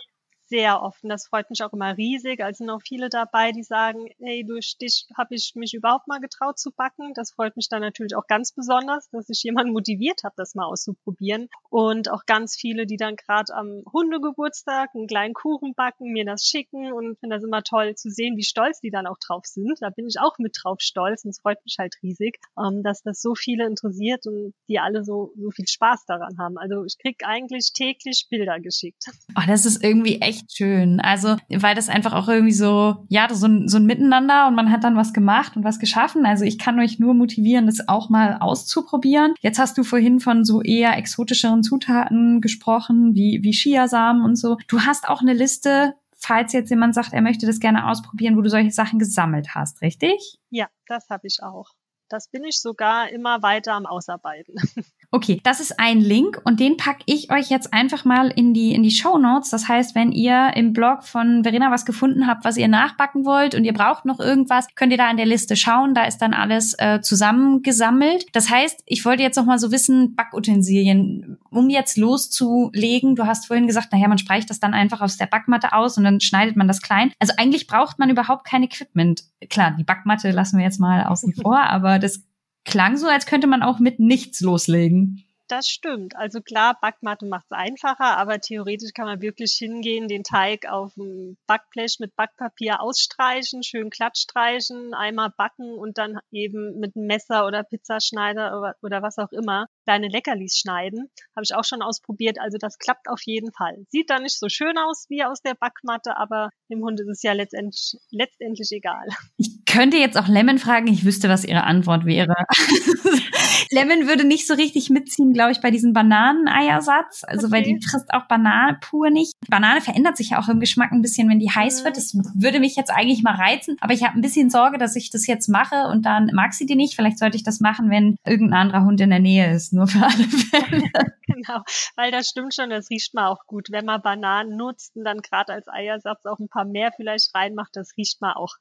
sehr 0.48 0.82
offen. 0.82 1.08
Das 1.08 1.26
freut 1.26 1.50
mich 1.50 1.62
auch 1.62 1.72
immer 1.72 1.96
riesig. 1.96 2.42
Also 2.42 2.58
sind 2.58 2.70
auch 2.70 2.82
viele 2.82 3.08
dabei, 3.08 3.52
die 3.52 3.62
sagen, 3.62 4.08
hey, 4.18 4.44
durch 4.44 4.76
dich 4.80 5.06
habe 5.16 5.34
ich 5.34 5.52
mich 5.54 5.74
überhaupt 5.74 6.06
mal 6.08 6.20
getraut 6.20 6.58
zu 6.58 6.70
backen. 6.72 7.12
Das 7.14 7.32
freut 7.32 7.56
mich 7.56 7.68
dann 7.68 7.80
natürlich 7.80 8.14
auch 8.16 8.26
ganz 8.26 8.52
besonders, 8.52 9.08
dass 9.10 9.28
ich 9.28 9.42
jemanden 9.42 9.72
motiviert 9.72 10.22
habe, 10.24 10.34
das 10.36 10.54
mal 10.54 10.66
auszuprobieren. 10.66 11.48
Und 11.70 12.10
auch 12.10 12.24
ganz 12.26 12.56
viele, 12.56 12.86
die 12.86 12.96
dann 12.96 13.16
gerade 13.16 13.54
am 13.54 13.82
Hundegeburtstag 13.92 14.90
einen 14.94 15.06
kleinen 15.06 15.34
Kuchen 15.34 15.74
backen, 15.74 16.12
mir 16.12 16.24
das 16.24 16.44
schicken 16.44 16.92
und 16.92 17.18
finde 17.18 17.36
das 17.36 17.44
immer 17.44 17.62
toll 17.62 17.94
zu 17.94 18.10
sehen, 18.10 18.36
wie 18.36 18.44
stolz 18.44 18.80
die 18.80 18.90
dann 18.90 19.06
auch 19.06 19.18
drauf 19.18 19.44
sind. 19.46 19.78
Da 19.80 19.90
bin 19.90 20.06
ich 20.06 20.20
auch 20.20 20.38
mit 20.38 20.56
drauf 20.62 20.80
stolz 20.80 21.24
und 21.24 21.30
es 21.30 21.40
freut 21.40 21.64
mich 21.64 21.76
halt 21.78 21.94
riesig, 22.02 22.38
ähm, 22.58 22.82
dass 22.82 23.02
das 23.02 23.20
so 23.20 23.34
viele 23.34 23.66
interessiert 23.66 24.26
und 24.26 24.54
die 24.68 24.78
alle 24.78 25.04
so, 25.04 25.32
so 25.36 25.50
viel 25.50 25.66
Spaß 25.66 26.04
daran 26.06 26.38
haben. 26.38 26.58
Also 26.58 26.84
ich 26.84 26.98
krieg 26.98 27.22
eigentlich 27.24 27.72
täglich 27.72 28.26
Bilder 28.30 28.60
geschickt. 28.60 29.04
Oh, 29.36 29.42
das 29.46 29.66
ist 29.66 29.82
irgendwie 29.82 30.20
echt 30.20 30.35
echt 30.36 30.56
schön. 30.56 31.00
Also, 31.00 31.36
weil 31.48 31.74
das 31.74 31.88
einfach 31.88 32.12
auch 32.12 32.28
irgendwie 32.28 32.52
so, 32.52 33.06
ja, 33.08 33.32
so 33.32 33.46
ein, 33.46 33.68
so 33.68 33.78
ein 33.78 33.86
Miteinander 33.86 34.46
und 34.48 34.54
man 34.54 34.70
hat 34.70 34.84
dann 34.84 34.96
was 34.96 35.12
gemacht 35.12 35.56
und 35.56 35.64
was 35.64 35.78
geschaffen. 35.78 36.26
Also 36.26 36.44
ich 36.44 36.58
kann 36.58 36.78
euch 36.78 36.98
nur 36.98 37.14
motivieren, 37.14 37.66
das 37.66 37.88
auch 37.88 38.08
mal 38.08 38.38
auszuprobieren. 38.40 39.34
Jetzt 39.40 39.58
hast 39.58 39.76
du 39.78 39.84
vorhin 39.84 40.20
von 40.20 40.44
so 40.44 40.62
eher 40.62 40.96
exotischeren 40.96 41.62
Zutaten 41.62 42.40
gesprochen, 42.40 43.14
wie, 43.14 43.40
wie 43.42 43.52
Chiasamen 43.52 44.22
und 44.22 44.36
so. 44.36 44.56
Du 44.68 44.80
hast 44.80 45.08
auch 45.08 45.20
eine 45.20 45.34
Liste, 45.34 45.94
falls 46.16 46.52
jetzt 46.52 46.70
jemand 46.70 46.94
sagt, 46.94 47.12
er 47.12 47.22
möchte 47.22 47.46
das 47.46 47.60
gerne 47.60 47.88
ausprobieren, 47.88 48.36
wo 48.36 48.42
du 48.42 48.50
solche 48.50 48.70
Sachen 48.70 48.98
gesammelt 48.98 49.54
hast, 49.54 49.82
richtig? 49.82 50.38
Ja, 50.50 50.68
das 50.86 51.08
habe 51.08 51.26
ich 51.26 51.42
auch. 51.42 51.70
Das 52.08 52.28
bin 52.28 52.44
ich 52.44 52.60
sogar 52.60 53.10
immer 53.10 53.42
weiter 53.42 53.74
am 53.74 53.86
Ausarbeiten. 53.86 54.54
Okay, 55.12 55.40
das 55.44 55.60
ist 55.60 55.78
ein 55.78 56.00
Link 56.00 56.40
und 56.44 56.58
den 56.58 56.76
packe 56.76 57.02
ich 57.06 57.30
euch 57.30 57.48
jetzt 57.48 57.72
einfach 57.72 58.04
mal 58.04 58.28
in 58.28 58.52
die 58.52 58.74
in 58.74 58.82
die 58.82 58.90
Show 58.90 59.18
Notes. 59.18 59.50
Das 59.50 59.68
heißt, 59.68 59.94
wenn 59.94 60.10
ihr 60.10 60.50
im 60.54 60.72
Blog 60.72 61.04
von 61.04 61.44
Verena 61.44 61.70
was 61.70 61.86
gefunden 61.86 62.26
habt, 62.26 62.44
was 62.44 62.56
ihr 62.56 62.68
nachbacken 62.68 63.24
wollt 63.24 63.54
und 63.54 63.64
ihr 63.64 63.72
braucht 63.72 64.04
noch 64.04 64.18
irgendwas, 64.18 64.66
könnt 64.74 64.92
ihr 64.92 64.98
da 64.98 65.10
in 65.10 65.16
der 65.16 65.24
Liste 65.24 65.54
schauen. 65.54 65.94
Da 65.94 66.04
ist 66.04 66.18
dann 66.18 66.34
alles 66.34 66.74
äh, 66.78 67.00
zusammengesammelt. 67.00 68.26
Das 68.32 68.50
heißt, 68.50 68.82
ich 68.84 69.04
wollte 69.04 69.22
jetzt 69.22 69.36
noch 69.36 69.44
mal 69.44 69.58
so 69.58 69.70
wissen, 69.70 70.16
Backutensilien, 70.16 71.38
um 71.50 71.70
jetzt 71.70 71.96
loszulegen. 71.96 73.14
Du 73.14 73.26
hast 73.26 73.46
vorhin 73.46 73.68
gesagt, 73.68 73.92
naja, 73.92 74.08
man 74.08 74.18
streicht 74.18 74.50
das 74.50 74.58
dann 74.58 74.74
einfach 74.74 75.00
aus 75.00 75.16
der 75.16 75.26
Backmatte 75.26 75.72
aus 75.72 75.96
und 75.96 76.04
dann 76.04 76.20
schneidet 76.20 76.56
man 76.56 76.66
das 76.66 76.82
klein. 76.82 77.12
Also 77.20 77.32
eigentlich 77.38 77.68
braucht 77.68 77.98
man 77.98 78.10
überhaupt 78.10 78.44
kein 78.44 78.64
Equipment. 78.64 79.22
Klar, 79.48 79.76
die 79.78 79.84
Backmatte 79.84 80.30
lassen 80.32 80.58
wir 80.58 80.64
jetzt 80.64 80.80
mal 80.80 81.04
außen 81.04 81.32
vor, 81.42 81.60
aber 81.60 81.95
das 81.98 82.24
klang 82.64 82.96
so, 82.96 83.06
als 83.06 83.26
könnte 83.26 83.46
man 83.46 83.62
auch 83.62 83.78
mit 83.78 84.00
nichts 84.00 84.40
loslegen. 84.40 85.25
Das 85.48 85.68
stimmt. 85.68 86.16
Also 86.16 86.40
klar, 86.40 86.76
Backmatte 86.80 87.24
macht 87.26 87.46
es 87.48 87.56
einfacher, 87.56 88.16
aber 88.16 88.40
theoretisch 88.40 88.92
kann 88.92 89.06
man 89.06 89.20
wirklich 89.20 89.52
hingehen, 89.52 90.08
den 90.08 90.24
Teig 90.24 90.66
auf 90.68 90.94
dem 90.94 91.36
Backblech 91.46 91.98
mit 92.00 92.16
Backpapier 92.16 92.80
ausstreichen, 92.80 93.62
schön 93.62 93.90
glatt 93.90 94.18
streichen, 94.18 94.92
einmal 94.92 95.30
backen 95.36 95.72
und 95.72 95.98
dann 95.98 96.18
eben 96.32 96.80
mit 96.80 96.96
einem 96.96 97.06
Messer 97.06 97.46
oder 97.46 97.62
Pizzaschneider 97.62 98.58
oder, 98.58 98.74
oder 98.82 99.02
was 99.02 99.18
auch 99.18 99.30
immer 99.30 99.66
kleine 99.84 100.08
Leckerlis 100.08 100.58
schneiden. 100.58 101.10
Habe 101.36 101.44
ich 101.44 101.54
auch 101.54 101.64
schon 101.64 101.80
ausprobiert. 101.80 102.40
Also 102.40 102.58
das 102.58 102.78
klappt 102.78 103.08
auf 103.08 103.20
jeden 103.24 103.52
Fall. 103.52 103.84
Sieht 103.90 104.10
dann 104.10 104.24
nicht 104.24 104.38
so 104.38 104.48
schön 104.48 104.76
aus 104.78 105.06
wie 105.08 105.22
aus 105.22 105.42
der 105.42 105.54
Backmatte, 105.54 106.16
aber 106.16 106.50
dem 106.68 106.82
Hund 106.82 107.00
ist 107.00 107.08
es 107.08 107.22
ja 107.22 107.32
letztendlich, 107.34 107.94
letztendlich 108.10 108.70
egal. 108.72 109.06
Ich 109.36 109.64
könnte 109.64 109.96
jetzt 109.96 110.16
auch 110.16 110.26
Lemon 110.26 110.58
fragen. 110.58 110.88
Ich 110.88 111.04
wüsste, 111.04 111.28
was 111.28 111.44
ihre 111.44 111.64
Antwort 111.64 112.04
wäre. 112.04 112.34
Lemon 113.70 114.08
würde 114.08 114.24
nicht 114.24 114.46
so 114.46 114.54
richtig 114.54 114.90
mitziehen, 114.90 115.34
glaube 115.36 115.52
ich, 115.52 115.60
bei 115.60 115.70
diesem 115.70 115.92
Bananeneiersatz. 115.92 117.22
Also, 117.26 117.46
okay. 117.46 117.56
weil 117.56 117.62
die 117.62 117.80
frisst 117.80 118.12
auch 118.12 118.26
Banane 118.26 118.78
pur 118.80 119.10
nicht. 119.10 119.34
Banane 119.48 119.80
verändert 119.80 120.16
sich 120.16 120.30
ja 120.30 120.40
auch 120.40 120.48
im 120.48 120.60
Geschmack 120.60 120.92
ein 120.92 121.02
bisschen, 121.02 121.28
wenn 121.28 121.38
die 121.38 121.50
heiß 121.50 121.84
wird. 121.84 121.96
Das 121.96 122.14
würde 122.34 122.58
mich 122.58 122.74
jetzt 122.74 122.90
eigentlich 122.90 123.22
mal 123.22 123.34
reizen. 123.34 123.76
Aber 123.80 123.92
ich 123.92 124.02
habe 124.02 124.18
ein 124.18 124.22
bisschen 124.22 124.50
Sorge, 124.50 124.78
dass 124.78 124.96
ich 124.96 125.10
das 125.10 125.26
jetzt 125.26 125.48
mache 125.48 125.88
und 125.92 126.06
dann 126.06 126.30
mag 126.32 126.54
sie 126.54 126.66
die 126.66 126.74
nicht. 126.74 126.96
Vielleicht 126.96 127.18
sollte 127.18 127.36
ich 127.36 127.44
das 127.44 127.60
machen, 127.60 127.90
wenn 127.90 128.16
irgendein 128.24 128.60
anderer 128.60 128.84
Hund 128.84 129.00
in 129.00 129.10
der 129.10 129.20
Nähe 129.20 129.54
ist 129.54 129.72
nur 129.72 129.86
für 129.86 130.02
alle 130.02 130.24
Fälle. 130.24 130.90
genau, 131.26 131.62
weil 131.96 132.10
das 132.10 132.28
stimmt 132.28 132.54
schon, 132.54 132.70
das 132.70 132.88
riecht 132.90 133.14
man 133.14 133.26
auch 133.26 133.46
gut. 133.46 133.68
Wenn 133.70 133.84
man 133.84 134.00
Bananen 134.00 134.56
nutzt 134.56 134.96
und 134.96 135.04
dann 135.04 135.18
gerade 135.18 135.52
als 135.52 135.68
Eiersatz 135.68 136.24
auch 136.24 136.38
ein 136.38 136.48
paar 136.48 136.64
mehr 136.64 136.92
vielleicht 136.96 137.34
reinmacht, 137.34 137.70
das 137.74 137.92
riecht 137.96 138.20
man 138.20 138.32
auch. 138.32 138.54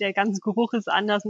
Der 0.00 0.12
ganze 0.12 0.40
Geruch 0.40 0.72
ist 0.72 0.88
anders. 0.88 1.22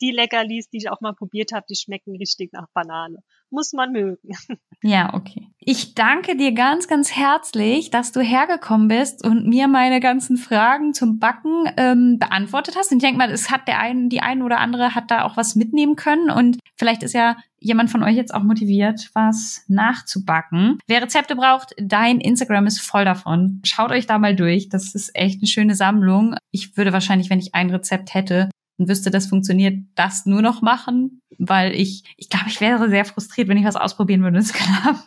Die 0.00 0.10
Leckerlis, 0.10 0.68
die 0.68 0.78
ich 0.78 0.90
auch 0.90 1.00
mal 1.00 1.14
probiert 1.14 1.52
habe, 1.52 1.66
die 1.68 1.76
schmecken 1.76 2.16
richtig 2.16 2.52
nach 2.52 2.66
Banane. 2.74 3.18
Muss 3.50 3.72
man 3.72 3.92
mögen. 3.92 4.18
Ja, 4.82 5.14
okay. 5.14 5.48
Ich 5.58 5.94
danke 5.94 6.36
dir 6.36 6.52
ganz, 6.52 6.86
ganz 6.86 7.16
herzlich, 7.16 7.90
dass 7.90 8.12
du 8.12 8.20
hergekommen 8.20 8.88
bist 8.88 9.24
und 9.24 9.46
mir 9.46 9.68
meine 9.68 10.00
ganzen 10.00 10.36
Fragen 10.36 10.92
zum 10.92 11.18
Backen 11.18 11.64
ähm, 11.78 12.18
beantwortet 12.18 12.76
hast. 12.76 12.92
Und 12.92 12.98
ich 12.98 13.02
denke 13.02 13.18
mal, 13.18 13.30
es 13.32 13.50
hat 13.50 13.66
der 13.66 13.80
einen, 13.80 14.10
die 14.10 14.20
eine 14.20 14.44
oder 14.44 14.58
andere 14.60 14.94
hat 14.94 15.10
da 15.10 15.24
auch 15.24 15.36
was 15.38 15.56
mitnehmen 15.56 15.96
können. 15.96 16.30
Und 16.30 16.58
vielleicht 16.76 17.02
ist 17.02 17.14
ja 17.14 17.36
jemand 17.58 17.90
von 17.90 18.02
euch 18.02 18.16
jetzt 18.16 18.34
auch 18.34 18.42
motiviert, 18.42 19.10
was 19.14 19.64
nachzubacken. 19.66 20.78
Wer 20.86 21.02
Rezepte 21.02 21.34
braucht, 21.36 21.74
dein 21.78 22.20
Instagram 22.20 22.66
ist 22.66 22.80
voll 22.80 23.04
davon. 23.04 23.60
Schaut 23.64 23.90
euch 23.90 24.06
da 24.06 24.18
mal 24.18 24.36
durch. 24.36 24.68
Das 24.68 24.94
ist 24.94 25.10
echt 25.14 25.40
eine 25.40 25.48
schöne 25.48 25.74
Sammlung. 25.74 26.36
Ich 26.50 26.76
würde 26.76 26.92
wahrscheinlich, 26.92 27.30
wenn 27.30 27.40
ich 27.40 27.54
ein 27.54 27.70
Rezept 27.70 28.14
hätte, 28.14 28.50
und 28.78 28.88
wüsste, 28.88 29.10
das 29.10 29.26
funktioniert, 29.26 29.78
das 29.94 30.26
nur 30.26 30.42
noch 30.42 30.60
machen, 30.60 31.22
weil 31.38 31.74
ich, 31.74 32.04
ich 32.16 32.28
glaube, 32.28 32.46
ich 32.48 32.60
wäre 32.60 32.88
sehr 32.88 33.04
frustriert, 33.04 33.48
wenn 33.48 33.56
ich 33.56 33.64
was 33.64 33.76
ausprobieren 33.76 34.22
würde. 34.22 34.38
Das 34.38 34.52
glaube 34.52 35.00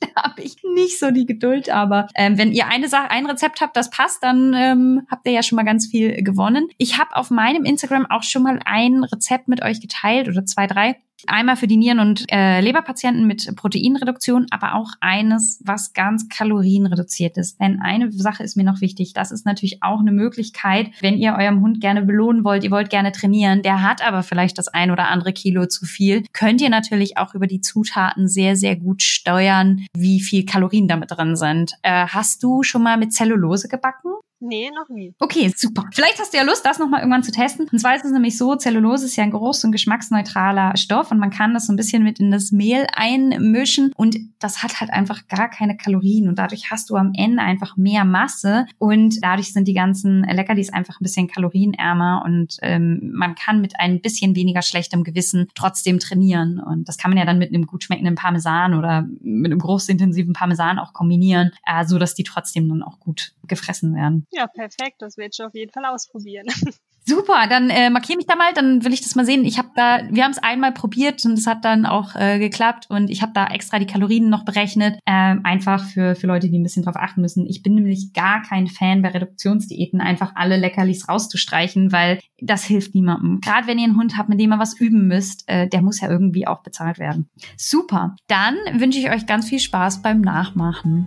da 0.00 0.22
habe 0.22 0.42
ich 0.42 0.56
nicht 0.74 0.98
so 0.98 1.10
die 1.10 1.26
Geduld. 1.26 1.68
Aber 1.68 2.08
ähm, 2.14 2.38
wenn 2.38 2.52
ihr 2.52 2.68
eine 2.68 2.88
Sache, 2.88 3.10
ein 3.10 3.26
Rezept 3.26 3.60
habt, 3.60 3.76
das 3.76 3.90
passt, 3.90 4.22
dann 4.22 4.54
ähm, 4.54 5.02
habt 5.10 5.26
ihr 5.26 5.32
ja 5.32 5.42
schon 5.42 5.56
mal 5.56 5.64
ganz 5.64 5.86
viel 5.86 6.22
gewonnen. 6.22 6.68
Ich 6.78 6.98
habe 6.98 7.16
auf 7.16 7.30
meinem 7.30 7.64
Instagram 7.64 8.06
auch 8.08 8.22
schon 8.22 8.42
mal 8.42 8.60
ein 8.64 9.04
Rezept 9.04 9.48
mit 9.48 9.62
euch 9.62 9.80
geteilt 9.80 10.28
oder 10.28 10.44
zwei, 10.44 10.66
drei. 10.66 10.96
Einmal 11.26 11.56
für 11.56 11.66
die 11.66 11.76
Nieren- 11.76 12.00
und 12.00 12.24
äh, 12.30 12.60
Leberpatienten 12.60 13.26
mit 13.26 13.54
Proteinreduktion, 13.56 14.46
aber 14.50 14.74
auch 14.74 14.90
eines, 15.00 15.60
was 15.64 15.92
ganz 15.92 16.28
kalorienreduziert 16.28 17.36
ist. 17.36 17.60
Denn 17.60 17.80
eine 17.80 18.12
Sache 18.12 18.42
ist 18.42 18.56
mir 18.56 18.64
noch 18.64 18.80
wichtig. 18.80 19.12
Das 19.12 19.30
ist 19.30 19.46
natürlich 19.46 19.82
auch 19.82 20.00
eine 20.00 20.12
Möglichkeit, 20.12 20.90
wenn 21.00 21.16
ihr 21.16 21.34
eurem 21.38 21.60
Hund 21.60 21.80
gerne 21.80 22.02
belohnen 22.02 22.44
wollt, 22.44 22.64
ihr 22.64 22.70
wollt 22.70 22.90
gerne 22.90 23.12
trainieren, 23.12 23.62
der 23.62 23.82
hat 23.82 24.06
aber 24.06 24.22
vielleicht 24.22 24.58
das 24.58 24.68
ein 24.68 24.90
oder 24.90 25.08
andere 25.08 25.32
Kilo 25.32 25.66
zu 25.66 25.84
viel, 25.86 26.24
könnt 26.32 26.60
ihr 26.60 26.70
natürlich 26.70 27.16
auch 27.18 27.34
über 27.34 27.46
die 27.46 27.60
Zutaten 27.60 28.28
sehr, 28.28 28.56
sehr 28.56 28.76
gut 28.76 29.02
steuern, 29.02 29.86
wie 29.96 30.20
viel 30.20 30.44
Kalorien 30.44 30.88
damit 30.88 31.10
drin 31.10 31.36
sind. 31.36 31.72
Äh, 31.82 32.06
hast 32.08 32.42
du 32.42 32.62
schon 32.62 32.82
mal 32.82 32.96
mit 32.96 33.12
Zellulose 33.12 33.68
gebacken? 33.68 34.12
Nee, 34.46 34.70
noch 34.70 34.88
nie. 34.88 35.14
Okay, 35.18 35.52
super. 35.54 35.84
Vielleicht 35.92 36.18
hast 36.18 36.32
du 36.32 36.38
ja 36.38 36.44
Lust, 36.44 36.64
das 36.64 36.78
nochmal 36.78 37.00
irgendwann 37.00 37.22
zu 37.22 37.32
testen. 37.32 37.68
Und 37.70 37.78
zwar 37.78 37.96
ist 37.96 38.04
es 38.04 38.12
nämlich 38.12 38.38
so, 38.38 38.54
Zellulose 38.54 39.06
ist 39.06 39.16
ja 39.16 39.24
ein 39.24 39.30
geruchs- 39.30 39.64
und 39.64 39.72
geschmacksneutraler 39.72 40.76
Stoff 40.76 41.10
und 41.10 41.18
man 41.18 41.30
kann 41.30 41.54
das 41.54 41.66
so 41.66 41.72
ein 41.72 41.76
bisschen 41.76 42.02
mit 42.04 42.20
in 42.20 42.30
das 42.30 42.52
Mehl 42.52 42.86
einmischen 42.94 43.92
und 43.96 44.16
das 44.38 44.62
hat 44.62 44.80
halt 44.80 44.90
einfach 44.92 45.26
gar 45.28 45.48
keine 45.48 45.76
Kalorien 45.76 46.28
und 46.28 46.38
dadurch 46.38 46.70
hast 46.70 46.90
du 46.90 46.96
am 46.96 47.12
Ende 47.16 47.42
einfach 47.42 47.76
mehr 47.76 48.04
Masse 48.04 48.66
und 48.78 49.22
dadurch 49.22 49.52
sind 49.52 49.66
die 49.66 49.74
ganzen 49.74 50.22
Leckerlis 50.22 50.72
einfach 50.72 51.00
ein 51.00 51.04
bisschen 51.04 51.28
kalorienärmer 51.28 52.22
und 52.24 52.56
ähm, 52.62 53.12
man 53.14 53.34
kann 53.34 53.60
mit 53.60 53.78
ein 53.78 54.00
bisschen 54.00 54.36
weniger 54.36 54.62
schlechtem 54.62 55.04
Gewissen 55.04 55.48
trotzdem 55.54 55.98
trainieren 55.98 56.60
und 56.60 56.88
das 56.88 56.98
kann 56.98 57.10
man 57.10 57.18
ja 57.18 57.24
dann 57.24 57.38
mit 57.38 57.52
einem 57.52 57.66
gut 57.66 57.84
schmeckenden 57.84 58.14
Parmesan 58.14 58.74
oder 58.74 59.06
mit 59.20 59.50
einem 59.50 59.60
großintensiven 59.60 60.34
Parmesan 60.34 60.78
auch 60.78 60.92
kombinieren, 60.92 61.50
äh, 61.66 61.84
so 61.84 61.98
dass 61.98 62.14
die 62.14 62.24
trotzdem 62.24 62.68
dann 62.68 62.82
auch 62.82 63.00
gut 63.00 63.32
gefressen 63.46 63.94
werden. 63.94 64.26
Ja, 64.36 64.46
perfekt. 64.46 65.00
Das 65.00 65.16
werde 65.16 65.30
ich 65.32 65.42
auf 65.42 65.54
jeden 65.54 65.72
Fall 65.72 65.86
ausprobieren. 65.86 66.46
Super, 67.08 67.46
dann 67.48 67.70
äh, 67.70 67.88
markiere 67.88 68.16
mich 68.16 68.26
da 68.26 68.34
mal, 68.34 68.52
dann 68.52 68.84
will 68.84 68.92
ich 68.92 69.00
das 69.00 69.14
mal 69.14 69.24
sehen. 69.24 69.44
Ich 69.44 69.58
habe 69.58 69.68
da, 69.76 70.00
wir 70.10 70.24
haben 70.24 70.32
es 70.32 70.42
einmal 70.42 70.72
probiert 70.72 71.24
und 71.24 71.34
es 71.34 71.46
hat 71.46 71.64
dann 71.64 71.86
auch 71.86 72.16
äh, 72.16 72.40
geklappt 72.40 72.86
und 72.90 73.10
ich 73.10 73.22
habe 73.22 73.30
da 73.32 73.46
extra 73.46 73.78
die 73.78 73.86
Kalorien 73.86 74.28
noch 74.28 74.44
berechnet, 74.44 74.98
äh, 75.04 75.36
einfach 75.44 75.84
für 75.84 76.16
für 76.16 76.26
Leute, 76.26 76.50
die 76.50 76.58
ein 76.58 76.64
bisschen 76.64 76.82
drauf 76.82 76.96
achten 76.96 77.20
müssen. 77.20 77.46
Ich 77.46 77.62
bin 77.62 77.76
nämlich 77.76 78.12
gar 78.12 78.42
kein 78.42 78.66
Fan 78.66 79.02
bei 79.02 79.10
Reduktionsdiäten, 79.10 80.00
einfach 80.00 80.32
alle 80.34 80.56
Leckerlis 80.56 81.08
rauszustreichen, 81.08 81.92
weil 81.92 82.18
das 82.40 82.64
hilft 82.64 82.96
niemandem. 82.96 83.40
Gerade 83.40 83.68
wenn 83.68 83.78
ihr 83.78 83.84
einen 83.84 83.96
Hund 83.96 84.18
habt, 84.18 84.28
mit 84.28 84.40
dem 84.40 84.52
ihr 84.52 84.58
was 84.58 84.78
üben 84.78 85.06
müsst, 85.06 85.44
äh, 85.48 85.68
der 85.68 85.82
muss 85.82 86.00
ja 86.00 86.10
irgendwie 86.10 86.48
auch 86.48 86.64
bezahlt 86.64 86.98
werden. 86.98 87.30
Super, 87.56 88.16
dann 88.26 88.56
wünsche 88.80 88.98
ich 88.98 89.10
euch 89.10 89.26
ganz 89.26 89.48
viel 89.48 89.60
Spaß 89.60 90.02
beim 90.02 90.22
Nachmachen. 90.22 91.06